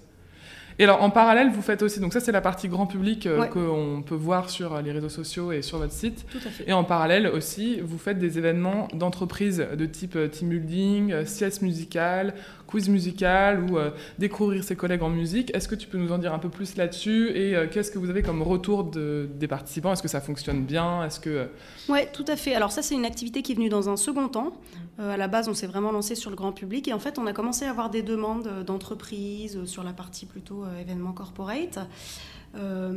[0.80, 3.38] Et alors en parallèle, vous faites aussi, donc ça c'est la partie grand public euh,
[3.40, 3.48] Ouais.
[3.50, 6.24] qu'on peut voir sur euh, les réseaux sociaux et sur votre site.
[6.32, 6.64] Tout à fait.
[6.66, 11.60] Et en parallèle aussi, vous faites des événements d'entreprise de type euh, team building, sieste
[11.60, 12.32] musicale,
[12.70, 15.54] quiz musical ou euh, découvrir ses collègues en musique.
[15.56, 17.98] Est-ce que tu peux nous en dire un peu plus là-dessus et euh, qu'est-ce que
[17.98, 19.92] vous avez comme retour de- des participants?
[19.92, 21.04] Est-ce que ça fonctionne bien?
[21.04, 21.46] Est-ce que euh,
[21.88, 22.54] Ouais, tout à fait.
[22.54, 24.52] Alors ça, c'est une activité qui est venue dans un second temps.
[24.98, 27.26] À la base, on s'est vraiment lancé sur le grand public et en fait, on
[27.26, 31.78] a commencé à avoir des demandes d'entreprises sur la partie plutôt événement corporate.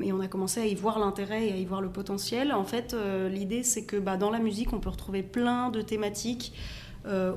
[0.03, 2.51] Et on a commencé à y voir l'intérêt et à y voir le potentiel.
[2.51, 2.95] En fait,
[3.31, 6.53] l'idée, c'est que bah, dans la musique, on peut retrouver plein de thématiques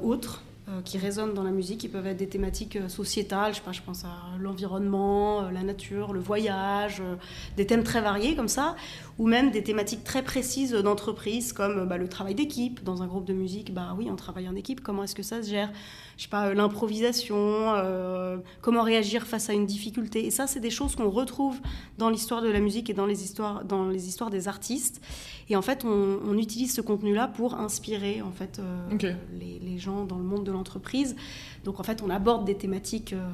[0.02, 0.42] autres
[0.84, 3.72] qui résonnent dans la musique, qui peuvent être des thématiques euh, sociétales, je sais pas,
[3.72, 7.14] je pense à l'environnement, euh, la nature, le voyage, euh,
[7.56, 8.74] des thèmes très variés comme ça,
[9.18, 12.82] ou même des thématiques très précises d'entreprise comme euh, bah, le travail d'équipe.
[12.82, 15.42] Dans un groupe de musique, bah oui, on travaille en équipe, comment est-ce que ça
[15.42, 15.70] se gère?
[16.16, 20.26] Je sais pas, euh, l'improvisation, euh, comment réagir face à une difficulté.
[20.26, 21.60] Et ça, c'est des choses qu'on retrouve
[21.98, 25.00] dans l'histoire de la musique et dans les histoires, dans les histoires des artistes.
[25.48, 29.78] Et en fait, on, on utilise ce contenu-là pour inspirer en fait euh, les, les
[29.78, 31.16] gens dans le monde de l'entreprise.
[31.64, 33.28] Donc en fait, on aborde des thématiques euh,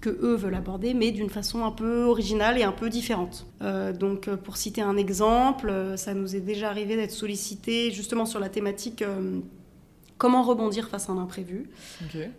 [0.00, 3.46] que eux veulent aborder, mais d'une façon un peu originale et un peu différente.
[3.62, 8.26] Euh, donc euh, pour citer un exemple, ça nous est déjà arrivé d'être sollicité justement
[8.26, 9.04] sur la thématique.
[10.18, 11.68] Comment rebondir face à un imprévu.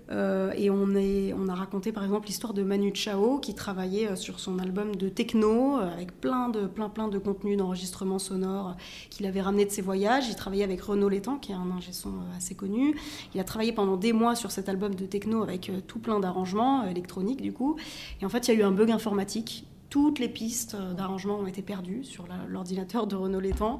[0.09, 4.07] Euh, et on, est, on a raconté par exemple l'histoire de Manu Chao qui travaillait
[4.07, 8.19] euh, sur son album de techno euh, avec plein de, plein, plein de contenus d'enregistrement
[8.19, 8.75] sonore
[9.09, 10.27] qu'il avait ramené de ses voyages.
[10.27, 12.95] Il travaillait avec Renaud Létang qui est un ingé son assez connu.
[13.35, 16.85] Il a travaillé pendant des mois sur cet album de techno avec tout plein d'arrangements
[16.87, 17.75] électroniques du coup.
[18.21, 19.65] Et en fait, il y a eu un bug informatique.
[19.89, 23.79] Toutes les pistes d'arrangement ont été perdues sur l'ordinateur de Renaud Létang.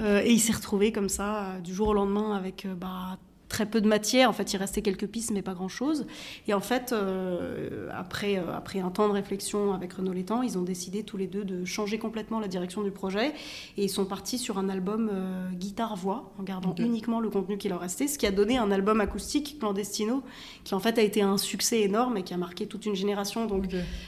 [0.00, 3.18] Euh, et il s'est retrouvé comme ça, euh, du jour au lendemain, avec euh, bah,
[3.50, 4.30] très peu de matière.
[4.30, 6.06] En fait, il restait quelques pistes, mais pas grand-chose.
[6.48, 10.56] Et en fait, euh, après, euh, après un temps de réflexion avec Renaud Létang, ils
[10.56, 13.34] ont décidé tous les deux de changer complètement la direction du projet.
[13.76, 17.68] Et ils sont partis sur un album euh, guitare-voix, en gardant uniquement le contenu qui
[17.68, 20.22] leur restait, ce qui a donné un album acoustique, Clandestino,
[20.64, 23.46] qui en fait a été un succès énorme et qui a marqué toute une génération.
[23.46, 23.64] Donc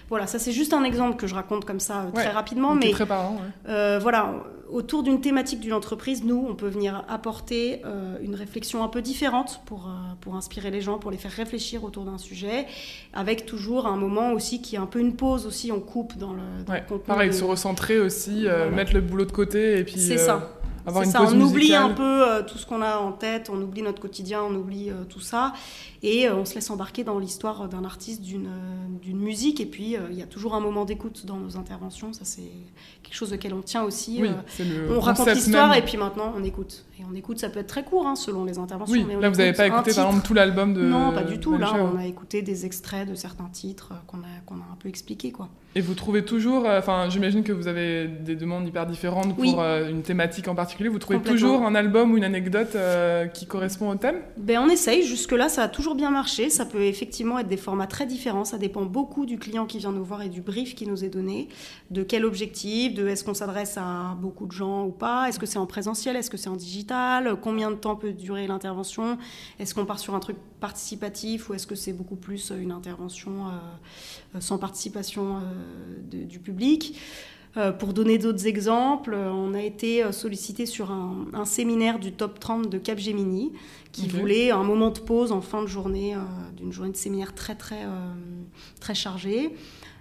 [0.08, 2.74] voilà, ça c'est juste un exemple que je raconte comme ça très rapidement.
[2.74, 3.98] Mais Très parlant, ouais.
[3.98, 7.82] voilà, autour d'une thématique d'une entreprise, nous, on peut venir apporter
[8.22, 9.31] une réflexion un peu différente
[9.64, 9.90] pour, euh,
[10.20, 12.66] pour inspirer les gens, pour les faire réfléchir autour d'un sujet,
[13.14, 16.32] avec toujours un moment aussi qui est un peu une pause aussi, on coupe dans
[16.34, 17.06] le, dans Ouais, le contenu.
[17.06, 18.70] Pareil, de- se recentrer aussi, euh, Voilà.
[18.72, 20.50] mettre le boulot de côté et puis C'est euh, ça.
[20.86, 23.12] Avoir C'est une ça, pause on oublie un peu euh, tout ce qu'on a en
[23.12, 25.52] tête, on oublie notre quotidien, on oublie euh, tout ça,
[26.02, 28.48] et euh, on se laisse embarquer dans l'histoire d'un artiste, d'une
[29.00, 32.24] d'une musique, et puis il y a toujours un moment d'écoute dans nos interventions, ça
[32.24, 32.50] c'est
[33.02, 34.20] quelque chose auquel on tient aussi.
[34.20, 34.30] Oui,
[34.90, 36.84] on raconte l'histoire et puis maintenant on écoute.
[37.00, 38.92] Et on écoute, ça peut être très court hein, selon les interventions.
[38.92, 40.82] Oui, mais on là vous n'avez pas écouté par exemple tout l'album de.
[40.82, 41.56] Non, pas du tout.
[41.56, 44.88] Là, on a écouté des extraits de certains titres qu'on a, qu'on a un peu
[44.88, 45.32] expliqués.
[45.32, 45.48] Quoi.
[45.74, 49.62] Et vous trouvez toujours, euh, enfin j'imagine que vous avez des demandes hyper différentes pour
[49.62, 50.90] euh, une thématique en particulier.
[50.90, 54.16] Vous trouvez toujours un album ou une anecdote euh, qui correspond au thème?
[54.36, 55.02] Ben, on essaye.
[55.02, 56.50] Jusque-là, ça a toujours bien marché.
[56.50, 58.44] Ça peut effectivement être des formats très différents.
[58.44, 61.08] Ça dépend beaucoup du client qui vient nous voir et du brief qui nous est
[61.08, 61.48] donné.
[61.90, 62.92] De quel objectif?
[62.92, 65.28] De est-ce qu'on s'adresse à beaucoup de gens ou pas?
[65.28, 66.16] Est-ce que c'est en présentiel?
[66.16, 67.36] Est-ce que c'est en digital?
[67.40, 69.16] Combien de temps peut durer l'intervention?
[69.58, 73.46] Est-ce qu'on part sur un truc participatif ou est-ce que c'est beaucoup plus une intervention
[74.40, 75.40] sans participation euh,
[76.10, 76.98] de- du public
[77.58, 81.98] Euh, pour donner d'autres exemples, euh, on a été euh, sollicité sur un, un séminaire
[81.98, 83.52] du top 30 de Capgemini
[83.92, 86.20] qui voulait un moment de pause en fin de journée, euh,
[86.56, 88.14] d'une journée de séminaire très très euh,
[88.80, 89.50] très chargée.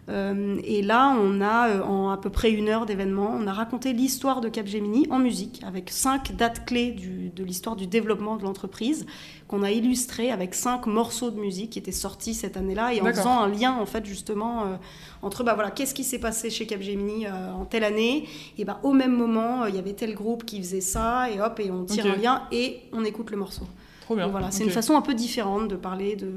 [0.09, 3.53] Euh, et là, on a, euh, en à peu près une heure d'événement, on a
[3.53, 8.35] raconté l'histoire de Capgemini en musique, avec cinq dates clés du- de l'histoire du développement
[8.35, 9.05] de l'entreprise,
[9.47, 13.05] qu'on a illustré avec cinq morceaux de musique qui étaient sortis cette année-là, et en
[13.05, 14.75] faisant un lien, en fait, justement, euh,
[15.21, 18.79] entre, bah voilà, qu'est-ce qui s'est passé chez Capgemini euh, en telle année, et bah
[18.83, 21.69] au même moment, euh, il y avait tel groupe qui faisait ça, et hop, et
[21.69, 22.11] on tire Ok.
[22.11, 23.67] un lien, et on écoute le morceau.
[24.01, 24.23] Trop bien.
[24.25, 26.31] Donc voilà, c'est une façon un peu différente de parler de,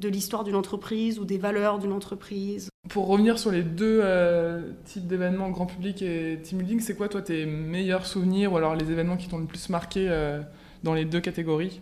[0.00, 2.68] de l'histoire d'une entreprise ou des valeurs d'une entreprise.
[2.88, 7.08] Pour revenir sur les deux euh, types d'événements, grand public et team building, c'est quoi
[7.08, 10.40] toi tes meilleurs souvenirs ou alors les événements qui t'ont le plus marqué euh,
[10.82, 11.80] dans les deux catégories?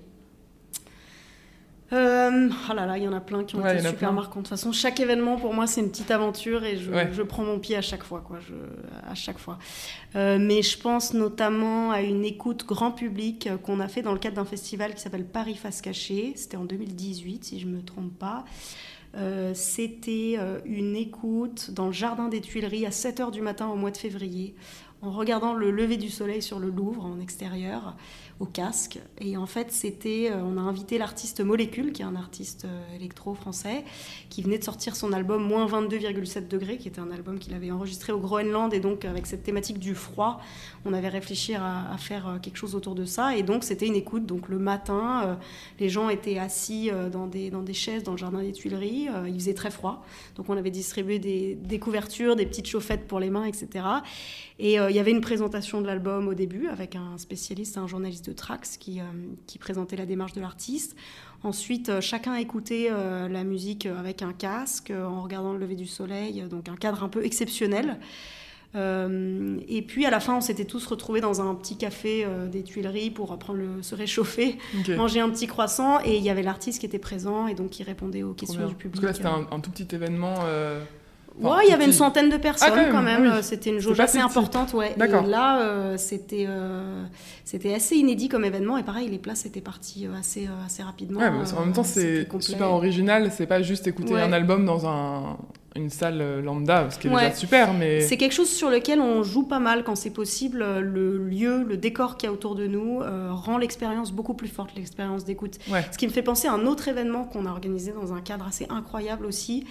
[1.92, 4.40] Euh, oh là là, il y en a plein qui ont Ouais, été super marquants.
[4.40, 7.08] De toute façon, chaque événement pour moi c'est une petite aventure et je, Ouais.
[7.12, 8.38] je prends mon pied à chaque fois, quoi.
[8.40, 8.54] Je,
[9.08, 9.58] à chaque fois.
[10.16, 14.12] Euh, mais je pense notamment à une écoute grand public euh, qu'on a fait dans
[14.12, 16.32] le cadre d'un festival qui s'appelle Paris Face Cachée.
[16.34, 18.44] C'était en 2018, si je me trompe pas.
[19.16, 23.90] Euh, C'était une écoute dans le jardin des Tuileries à 7h du matin au mois
[23.92, 24.54] de février,
[25.02, 27.96] en regardant le lever du soleil sur le Louvre en extérieur,
[28.38, 28.98] au casque.
[29.18, 32.96] Et en fait, c'était, euh, on a invité l'artiste Molécule, qui est un artiste euh,
[32.96, 33.84] électro français,
[34.28, 37.70] qui venait de sortir son album Moins 22,7 degrés, qui était un album qu'il avait
[37.70, 38.74] enregistré au Groenland.
[38.74, 40.40] Et donc, avec cette thématique du froid,
[40.84, 43.36] on avait réfléchi à, faire euh, quelque chose autour de ça.
[43.36, 44.26] Et donc, c'était une écoute.
[44.26, 45.38] Donc, le matin,
[45.80, 49.08] les gens étaient assis dans des, dans des chaises dans le jardin des Tuileries.
[49.26, 50.04] Il faisait très froid.
[50.36, 53.84] Donc, on avait distribué des couvertures, des petites chauffettes pour les mains, etc.
[54.58, 57.86] Et euh, il y avait une présentation de l'album au début avec un spécialiste, un
[57.86, 59.04] journaliste de Trax qui, euh,
[59.46, 60.96] qui présentait la démarche de l'artiste.
[61.42, 65.86] Ensuite, euh, chacun écoutait euh, la musique avec un casque en regardant le lever du
[65.86, 67.98] soleil, donc un cadre un peu exceptionnel.
[68.74, 73.08] Et puis à la fin, on s'était tous retrouvés dans un petit café des Tuileries
[73.08, 74.58] pour prendre le, se réchauffer,
[74.98, 75.98] manger un petit croissant.
[76.04, 78.60] Et il y avait l'artiste qui était présent et donc qui répondait aux Trop questions
[78.60, 78.68] bien.
[78.68, 79.00] du public.
[79.00, 80.34] Parce que là c'était un, un tout petit événement.
[81.40, 83.32] Ouais, il y avait une centaine de personnes Ah, quand même, même.
[83.32, 83.38] oui.
[83.38, 84.94] Euh, C'était une jauge assez importante, ouais.
[84.96, 87.04] Et là, euh, c'était euh,
[87.44, 88.78] c'était assez inédit comme événement.
[88.78, 91.20] Et pareil, les places étaient parties assez assez rapidement.
[91.20, 93.30] Ouais, mais en même temps c'est super original.
[93.32, 94.22] C'est pas juste écouter Ouais.
[94.22, 95.36] un album dans un,
[95.74, 97.24] une salle lambda, ce qui est Ouais.
[97.26, 100.64] déjà super, mais C'est quelque chose sur lequel on joue pas mal quand c'est possible.
[100.80, 104.48] Le lieu, le décor qu'il y a autour de nous euh, rend l'expérience beaucoup plus
[104.48, 105.58] forte, l'expérience d'écoute.
[105.70, 105.84] ouais.
[105.92, 108.46] Ce qui me fait penser à un autre événement qu'on a organisé dans un cadre
[108.46, 109.66] assez incroyable aussi,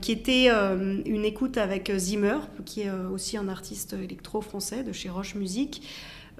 [0.00, 4.40] qui était euh, une écoute avec euh, Zimmer, qui est euh, aussi un artiste électro
[4.40, 5.82] français de chez Roche Musique.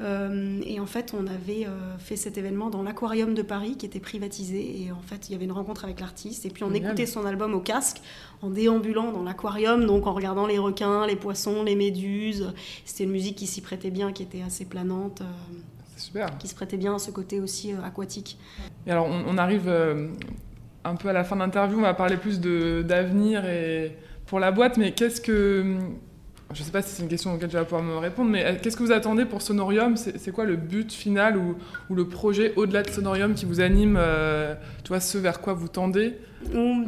[0.00, 3.87] Euh, et en fait, on avait euh, fait cet événement dans l'aquarium de Paris qui
[3.87, 4.83] était privatisé.
[4.83, 6.46] Et en fait, il y avait une rencontre avec l'artiste.
[6.46, 8.00] Et puis, on écoutait son album au casque
[8.40, 12.53] en déambulant dans l'aquarium, donc en regardant les requins, les poissons, les méduses.
[12.84, 15.20] C'était une musique qui s'y prêtait bien, qui était assez planante.
[15.20, 15.59] Euh,
[15.97, 16.36] super.
[16.38, 18.38] Qui se prêtait bien à ce côté aussi aquatique.
[18.86, 19.70] Et alors, on, arrive
[20.85, 21.78] un peu à la fin de l'interview.
[21.78, 24.76] On va parler plus d'avenir et pour la boîte.
[24.76, 25.76] Mais qu'est-ce que
[26.55, 28.44] je ne sais pas si c'est une question auquel tu vas pouvoir me répondre, mais
[28.44, 29.96] euh, qu'est-ce que vous attendez pour Sonorium?
[29.96, 31.57] C'est quoi le but final ou,
[31.94, 35.68] le projet au-delà de Sonorium qui vous anime euh, Tu vois, ce vers quoi vous
[35.68, 36.14] tendez?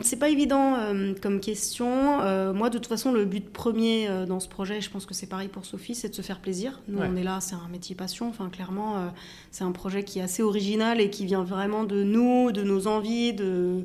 [0.02, 2.18] C'est pas évident euh, comme question.
[2.52, 5.48] moi, de toute façon, le but premier dans ce projet, je pense que c'est pareil
[5.48, 6.80] pour Sophie, c'est de se faire plaisir.
[6.88, 8.28] Nous, on est là, c'est un métier passion.
[8.28, 9.12] Enfin, clairement,
[9.50, 12.86] c'est un projet qui est assez original et qui vient vraiment de nous, de nos
[12.86, 13.84] envies, de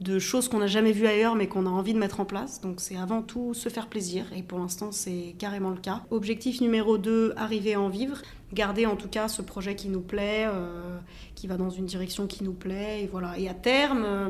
[0.00, 2.60] de choses qu'on n'a jamais vues ailleurs mais qu'on a envie de mettre en place.
[2.60, 6.02] Donc c'est avant tout se faire plaisir et pour l'instant c'est carrément le cas.
[6.10, 8.22] Objectif numéro 2, arriver à en vivre.
[8.52, 10.98] Garder en tout cas ce projet qui nous plaît, euh,
[11.34, 13.02] qui va dans une direction qui nous plaît.
[13.02, 13.38] Et voilà.
[13.38, 14.28] Et à terme, euh,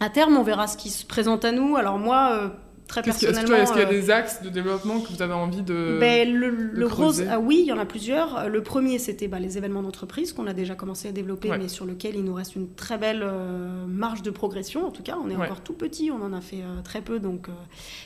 [0.00, 1.76] à terme on verra ce qui se présente à nous.
[1.76, 2.30] Alors moi...
[2.32, 2.48] Euh,
[2.86, 3.56] très personnellement.
[3.56, 5.98] Est-ce qu'il y a des axes de développement que vous avez envie de.
[6.00, 8.48] Ben, le, gros, ah oui, il y en a plusieurs.
[8.48, 11.84] Le premier, c'était bah, les événements d'entreprise qu'on a déjà commencé à développer, mais sur
[11.84, 14.86] lequel il nous reste une très belle euh, marge de progression.
[14.86, 17.18] En tout cas, on est encore tout petit, on en a fait euh, très peu,
[17.18, 17.52] donc euh,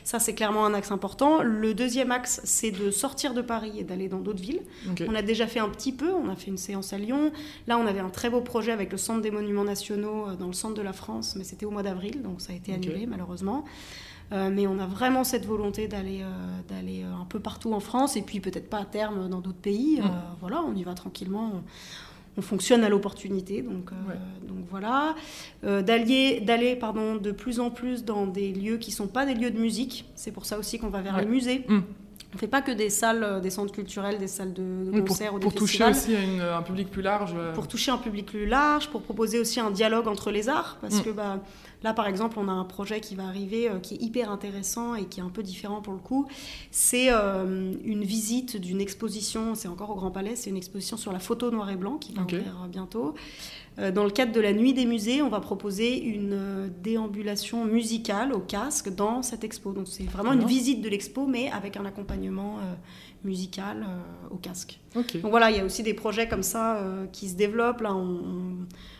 [0.05, 1.43] ça, c'est clairement un axe important.
[1.43, 4.63] Le deuxième axe, c'est de sortir de Paris et d'aller dans d'autres villes.
[5.09, 7.33] On a déjà fait un petit peu, on a fait une séance à Lyon.
[7.67, 10.53] Là, on avait un très beau projet avec le Centre des Monuments Nationaux dans le
[10.53, 13.65] centre de la France, mais c'était au mois d'avril, donc ça a été annulé malheureusement.
[14.33, 16.27] Euh, mais on a vraiment cette volonté d'aller euh,
[16.69, 19.59] d'aller euh, un peu partout en France et puis peut-être pas à terme dans d'autres
[19.59, 20.01] pays.
[20.01, 20.11] Mm.
[20.41, 21.53] voilà, on y va tranquillement.
[22.37, 23.91] On, fonctionne à l'opportunité, donc,
[24.49, 25.15] donc voilà.
[25.63, 29.51] d'aller d'aller pardon de plus en plus dans des lieux qui sont pas des lieux
[29.51, 30.07] de musique.
[30.15, 31.67] C'est pour ça aussi qu'on va vers les musées.
[31.69, 31.81] Mm.
[32.33, 35.39] On ne fait pas que des salles, des centres culturels, des salles de, concert ou
[35.39, 37.35] des Pour toucher aussi un public plus large.
[37.55, 41.01] Pour toucher un public plus large, pour proposer aussi un dialogue entre les arts, parce
[41.01, 41.03] mm.
[41.03, 41.41] que bah,
[41.83, 44.95] Là, par exemple, on a un projet qui va arriver euh, qui est hyper intéressant
[44.95, 46.27] et qui est un peu différent pour le coup.
[46.71, 51.13] C'est euh, une visite d'une exposition, c'est encore au Grand Palais, c'est une exposition sur
[51.13, 53.15] la photo noir et blanc qui va ouvrir euh, bientôt.
[53.95, 58.41] Dans le cadre de la Nuit des musées, on va proposer une déambulation musicale au
[58.41, 59.73] casque dans cette expo.
[59.73, 62.59] Donc c'est vraiment une visite de l'expo, mais avec un accompagnement
[63.25, 63.87] musical
[64.31, 64.81] au casque.
[64.95, 67.81] Donc voilà, il y a aussi des projets comme ça qui se développent.
[67.81, 68.21] Là, on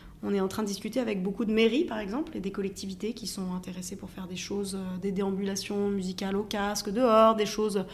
[0.33, 3.25] est en train de discuter avec beaucoup de mairies, par exemple, et des collectivités qui
[3.25, 7.85] sont intéressées pour faire des choses, euh, des déambulations musicales au casque, dehors, des choses.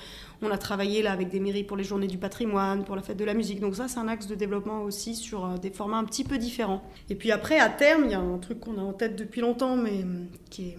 [0.42, 3.16] On a travaillé là avec des mairies pour les journées du patrimoine, pour la fête
[3.16, 3.62] de la musique.
[3.62, 6.38] Donc ça, c'est un axe de développement aussi sur euh, des formats un petit peu
[6.38, 6.84] différents.
[7.10, 9.40] Et puis après, à terme, il y a un truc qu'on a en tête depuis
[9.40, 10.78] longtemps, mais hum, qui est,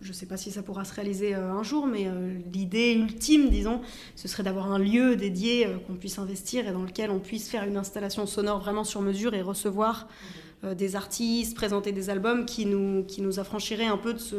[0.00, 2.06] je ne sais pas si ça pourra se réaliser euh, un jour, mais
[2.52, 3.82] l'idée ultime, disons,
[4.14, 7.64] ce serait d'avoir un lieu dédié qu'on puisse investir et dans lequel on puisse faire
[7.64, 10.06] une installation sonore vraiment sur mesure et recevoir.
[10.06, 14.36] Euh, des artistes, présenter des albums qui nous, qui nous affranchiraient un peu de, ce,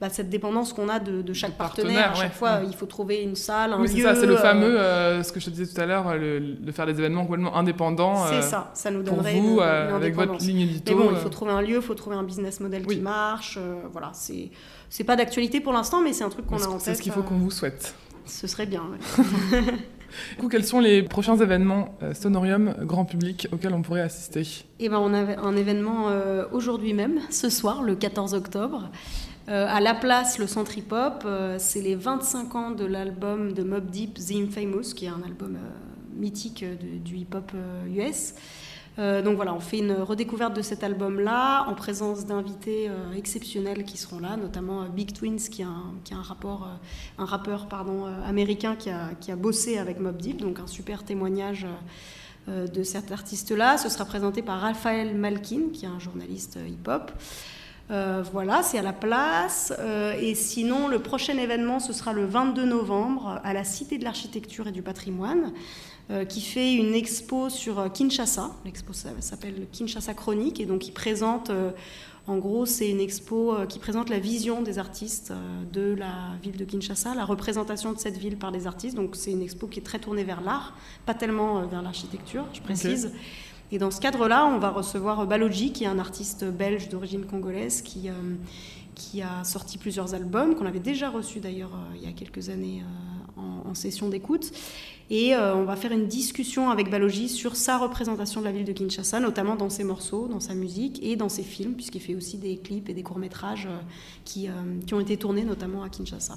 [0.00, 2.12] bah, cette dépendance qu'on a de, chaque partenaire.
[2.12, 4.42] À chaque fois, il faut trouver une salle, un oui, c'est ça, c'est le euh,
[4.42, 7.56] fameux, euh, ce que je te disais tout à l'heure, de faire des événements complètement
[7.56, 8.26] indépendants.
[8.28, 10.96] c'est ça, ça nous donnerait pour vous, avec votre ligne édito.
[10.96, 13.58] Mais bon, il faut trouver un lieu, il faut trouver un business model qui marche.
[13.92, 14.50] voilà, c'est,
[14.88, 16.80] c'est pas d'actualité pour l'instant, mais c'est un truc qu'on a en tête.
[16.80, 17.94] C'est ce qu'il faut qu'on vous souhaite.
[18.24, 18.84] Ce serait bien.
[20.36, 24.64] Du coup, quels sont les prochains événements euh, Sonorium grand public auxquels on pourrait assister?
[24.78, 28.90] Eh ben, on a un événement euh, aujourd'hui même, ce soir, le 14 octobre.
[29.48, 31.26] Euh, à La Place, le centre hip-hop,
[31.58, 35.56] c'est les 25 ans de l'album de Mob Deep, The Infamous, qui est un album
[36.14, 36.64] mythique
[37.04, 37.52] du hip-hop
[37.94, 38.34] US.
[38.98, 43.84] Euh, donc voilà, on fait une redécouverte de cet album-là en présence d'invités euh, exceptionnels
[43.84, 47.68] qui seront là, notamment euh, Big Twins, qui est un, qui un, rappeur
[48.26, 51.66] américain qui a, qui a, bossé avec Mob Deep, donc un super témoignage
[52.48, 53.76] de cet artiste-là.
[53.76, 57.12] Ce sera présenté par Raphaël Malkin, qui est un journaliste hip-hop.
[57.88, 59.72] Voilà, c'est à la place.
[60.20, 64.68] et sinon, le prochain événement, ce sera le 22 novembre à la Cité de l'Architecture
[64.68, 65.52] et du Patrimoine.
[66.10, 68.50] Euh, qui fait une expo sur euh, Kinshasa.
[68.64, 71.70] L'expo s'appelle Kinshasa Chronique et donc il présente, euh,
[72.26, 75.34] en gros, c'est une expo qui présente la vision des artistes
[75.70, 78.96] de la ville de Kinshasa, la représentation de cette ville par les artistes.
[78.96, 80.74] Donc c'est une expo qui est très tournée vers l'art,
[81.04, 83.12] pas tellement vers l'architecture, je précise.
[83.70, 87.82] Et dans ce cadre-là, on va recevoir Baloji, qui est un artiste belge d'origine congolaise,
[87.82, 88.08] qui,
[88.94, 92.82] qui a sorti plusieurs albums, qu'on avait déjà reçu d'ailleurs il y a quelques années
[93.36, 94.52] en, en session d'écoute.
[95.10, 98.64] Et euh, on va faire une discussion avec Balogi sur sa représentation de la ville
[98.64, 102.14] de Kinshasa, notamment dans ses morceaux, dans sa musique et dans ses films, puisqu'il fait
[102.14, 103.78] aussi des clips et des courts-métrages euh,
[104.24, 104.52] qui, euh,
[104.86, 106.36] qui, ont été tournés notamment à Kinshasa.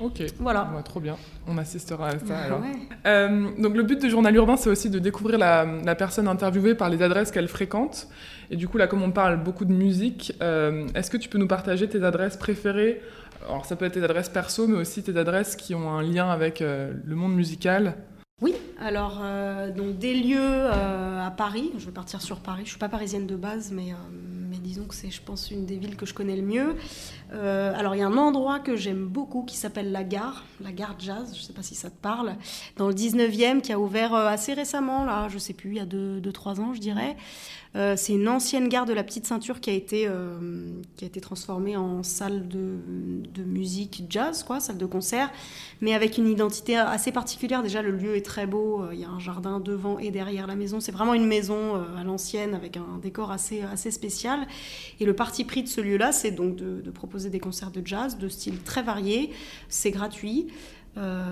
[0.00, 0.22] Ok.
[0.38, 0.70] Voilà.
[0.74, 1.16] Ouais, trop bien.
[1.46, 2.60] On assistera à ça Ah alors.
[2.60, 2.72] ouais.
[3.06, 6.74] Euh, donc le but du journal urbain, c'est aussi de découvrir la, la personne interviewée
[6.74, 8.08] par les adresses qu'elle fréquente.
[8.50, 11.38] Et du coup, là, comme on parle beaucoup de musique, euh, est-ce que tu peux
[11.38, 13.00] nous partager tes adresses préférées?
[13.48, 16.30] Alors ça peut être tes adresses perso, mais aussi tes adresses qui ont un lien
[16.30, 17.94] avec euh, le monde musical.
[18.40, 19.20] Oui, alors
[19.76, 21.70] donc des lieux à Paris.
[21.78, 22.62] Je vais partir sur Paris.
[22.64, 23.94] Je suis pas parisienne de base, mais,
[24.52, 26.76] mais disons que c'est, je pense, une des villes que je connais le mieux.
[27.32, 30.72] Euh, alors il y a un endroit que j'aime beaucoup qui s'appelle la Gare, la
[30.72, 31.34] Gare Jazz.
[31.34, 32.34] Je sais pas si ça te parle.
[32.76, 35.80] Dans le 19e, qui a ouvert euh, assez récemment, là, je sais plus, il y
[35.80, 37.16] a 2-3 ans, je dirais.
[37.74, 40.06] Euh, c'est une ancienne gare de la Petite Ceinture qui a été,
[40.96, 42.76] qui a été transformée en salle de,
[43.32, 45.30] de musique jazz, quoi, salle de concert,
[45.80, 47.62] mais avec une identité assez particulière.
[47.62, 48.84] Déjà, le lieu est très beau.
[48.92, 50.80] Il y a un jardin devant et derrière la maison.
[50.80, 54.41] C'est vraiment une maison à l'ancienne avec un décor assez, assez spécial.
[55.00, 57.82] Et le parti pris de ce lieu-là, c'est donc de, de proposer des concerts de
[57.84, 59.30] jazz de style très varié.
[59.68, 60.48] C'est gratuit.
[60.98, 61.24] Euh,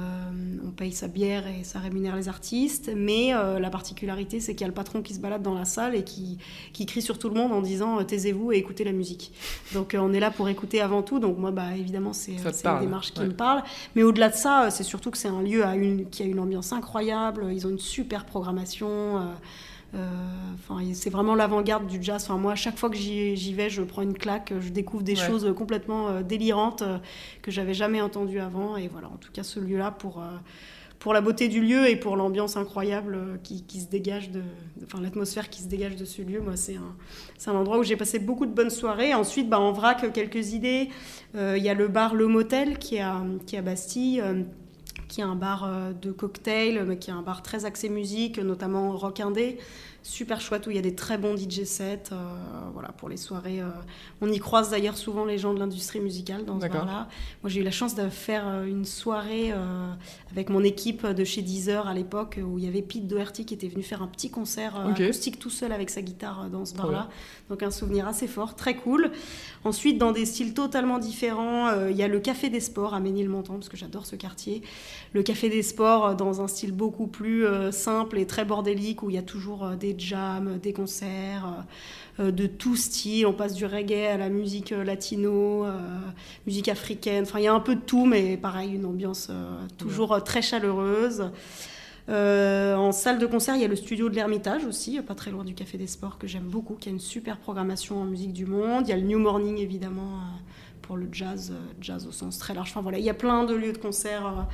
[0.67, 4.63] on paye sa bière et ça rémunère les artistes, mais euh, la particularité c'est qu'il
[4.63, 6.39] y a le patron qui se balade dans la salle et qui,
[6.73, 9.35] qui crie sur tout le monde en disant euh, taisez-vous et écoutez la musique.
[9.75, 12.81] Donc euh, on est là pour écouter avant tout, donc moi bah, évidemment c'est une
[12.81, 13.27] démarche qui ouais.
[13.27, 13.63] me parle,
[13.95, 16.41] mais au-delà de ça c'est surtout que c'est un lieu à une, qui a une
[16.41, 19.21] ambiance incroyable, ils ont une super programmation.
[19.95, 19.99] Euh,
[20.55, 22.23] Enfin, c'est vraiment l'avant-garde du jazz.
[22.25, 25.15] Enfin, moi, à chaque fois que j'y vais, je prends une claque, je découvre des
[25.19, 25.27] Ouais.
[25.27, 26.99] choses complètement euh, délirantes euh,
[27.43, 28.77] que j'avais jamais entendues avant.
[28.77, 30.23] Et voilà, en tout cas, ce lieu-là, pour,
[30.99, 34.43] pour la beauté du lieu et pour l'ambiance incroyable qui, qui se dégage de,
[34.85, 36.95] enfin, l'atmosphère qui se dégage de ce lieu, moi, c'est un,
[37.39, 39.15] c'est un endroit où j'ai passé beaucoup de bonnes soirées.
[39.15, 40.89] Ensuite, bah, en vrac, quelques idées.
[41.37, 44.23] Euh, Il y a le bar Le Motel qui est à, qui est à Bastille.
[45.11, 48.39] Qui est un bar euh, de cocktail, mais qui est un bar très axé musique,
[48.39, 49.59] notamment rock indé.
[50.03, 52.17] Super chouette, où il y a des très bons DJ sets euh,
[52.73, 53.61] voilà, pour les soirées.
[53.61, 53.69] euh.
[54.23, 57.09] On y croise d'ailleurs souvent les gens de l'industrie musicale dans ce bar-là.
[57.43, 59.53] Moi, j'ai eu la chance de faire euh, une soirée
[60.33, 63.53] avec mon équipe de chez Deezer à l'époque, où il y avait Pete Doherty qui
[63.53, 65.01] était venu faire un petit concert euh, Ok.
[65.01, 67.09] acoustique tout seul avec sa guitare dans ce bar-là.
[67.51, 69.11] Donc un souvenir assez fort, très cool.
[69.65, 73.55] Ensuite, dans des styles totalement différents, il y a le Café des Sports à Ménilmontant,
[73.55, 74.63] parce que j'adore ce quartier.
[75.13, 79.17] Le Café des Sports dans un style beaucoup plus simple et très bordélique, où il
[79.17, 81.65] y a toujours euh, des jams, des concerts
[82.19, 83.27] euh, euh, de tout style.
[83.27, 85.67] On passe du reggae à la musique euh, latino,
[86.47, 87.25] musique africaine.
[87.25, 89.31] Enfin, il y a un peu de tout, mais pareil, une ambiance
[89.79, 91.31] toujours très chaleureuse.
[92.09, 95.45] En salle de concert, il y a le studio de l'Ermitage aussi, pas très loin
[95.45, 98.47] du Café des Sports, que j'aime beaucoup, qui a une super programmation en musique du
[98.47, 98.89] monde.
[98.89, 100.19] Il y a le New Morning, évidemment,
[100.83, 102.71] pour le jazz, jazz au sens très large.
[102.71, 104.49] Enfin voilà, il y a plein de lieux de concert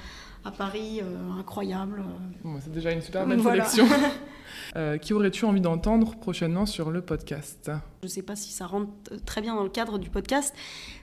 [0.47, 2.03] à Paris, euh, incroyables.
[2.45, 3.65] Bon, c'est déjà une super belle Voilà.
[3.65, 3.97] sélection.
[4.75, 7.71] Euh, qui aurais-tu envie d'entendre prochainement sur le podcast?
[8.03, 8.91] Je ne sais pas si ça rentre
[9.25, 10.55] très bien dans le cadre du podcast,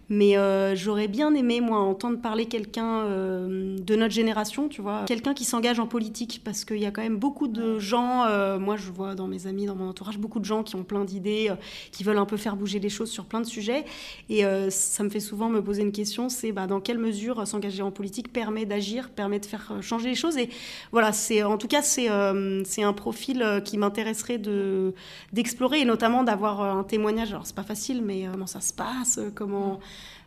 [0.09, 5.03] mais euh, j'aurais bien aimé, moi, entendre parler quelqu'un euh, de notre génération, tu vois,
[5.05, 8.59] quelqu'un qui s'engage en politique, parce qu'il y a quand même beaucoup de gens, euh,
[8.59, 11.05] moi je vois dans mes amis, dans mon entourage, beaucoup de gens qui ont plein
[11.05, 11.51] d'idées,
[11.91, 13.85] qui veulent un peu faire bouger les choses sur plein de sujets,
[14.29, 17.81] et ça me fait souvent me poser une question, c'est bah, dans quelle mesure s'engager
[17.81, 20.49] en politique permet d'agir, permet de faire changer les choses, et
[20.91, 24.93] voilà, c'est en tout cas c'est un profil qui m'intéresserait de
[25.31, 27.31] d'explorer et notamment d'avoir un témoignage.
[27.31, 29.79] Alors c'est pas facile, mais comment ça se passe, comment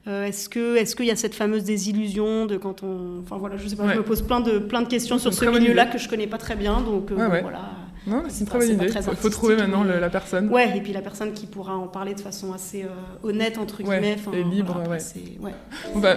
[0.06, 3.66] est-ce que est-ce qu'il y a cette fameuse désillusion de quand on, enfin voilà, je
[3.68, 3.92] sais pas, Ouais.
[3.94, 6.38] je me pose plein de plein de questions sur ce milieu-là que je connais pas
[6.38, 7.42] très bien, donc euh, Ouais, bon, ouais.
[7.42, 7.60] voilà.
[8.08, 8.86] Non, c'est une très bonne idée.
[8.86, 10.48] Il faut trouver maintenant le- la personne.
[10.50, 12.88] Ouais, et puis la personne qui pourra en parler de façon assez euh,
[13.28, 14.98] honnête entre Ouais, guillemets, enfin, et libre, voilà, ouais.
[15.00, 15.50] c'est- ouais.
[15.96, 16.14] Bah,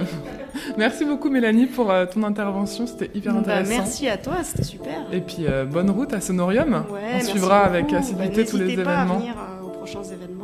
[0.77, 3.69] merci beaucoup Mélanie pour euh, ton intervention, c'était hyper Bah, intéressant.
[3.71, 5.07] merci à toi, c'était super.
[5.11, 6.83] Et puis euh, bonne route à Sonorium.
[6.91, 7.69] Ouais, On suivra beaucoup.
[7.75, 9.15] avec Bah, assiduité tous les pas événements.
[9.15, 10.38] à venir euh, aux prochains événements.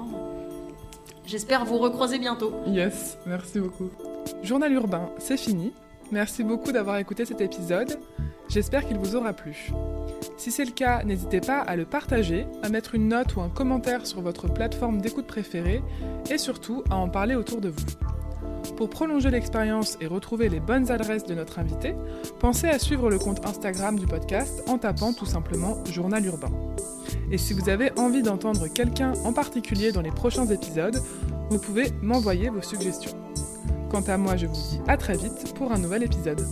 [1.25, 2.53] J'espère vous recroiser bientôt.
[2.67, 3.89] Yes, merci beaucoup.
[4.43, 5.73] Journal urbain, c'est fini.
[6.11, 7.99] Merci beaucoup d'avoir écouté cet épisode.
[8.47, 9.71] J'espère qu'il vous aura plu.
[10.37, 13.49] Si c'est le cas, n'hésitez pas à le partager, à mettre une note ou un
[13.49, 15.81] commentaire sur votre plateforme d'écoute préférée
[16.29, 17.85] et surtout à en parler autour de vous.
[18.71, 21.95] Pour prolonger l'expérience et retrouver les bonnes adresses de notre invité,
[22.39, 26.51] pensez à suivre le compte Instagram du podcast en tapant tout simplement Journal Urbain.
[27.31, 31.01] Et si vous avez envie d'entendre quelqu'un en particulier dans les prochains épisodes,
[31.49, 33.11] vous pouvez m'envoyer vos suggestions.
[33.89, 36.45] Quant à moi, je vous dis à très vite pour un nouvel épisode.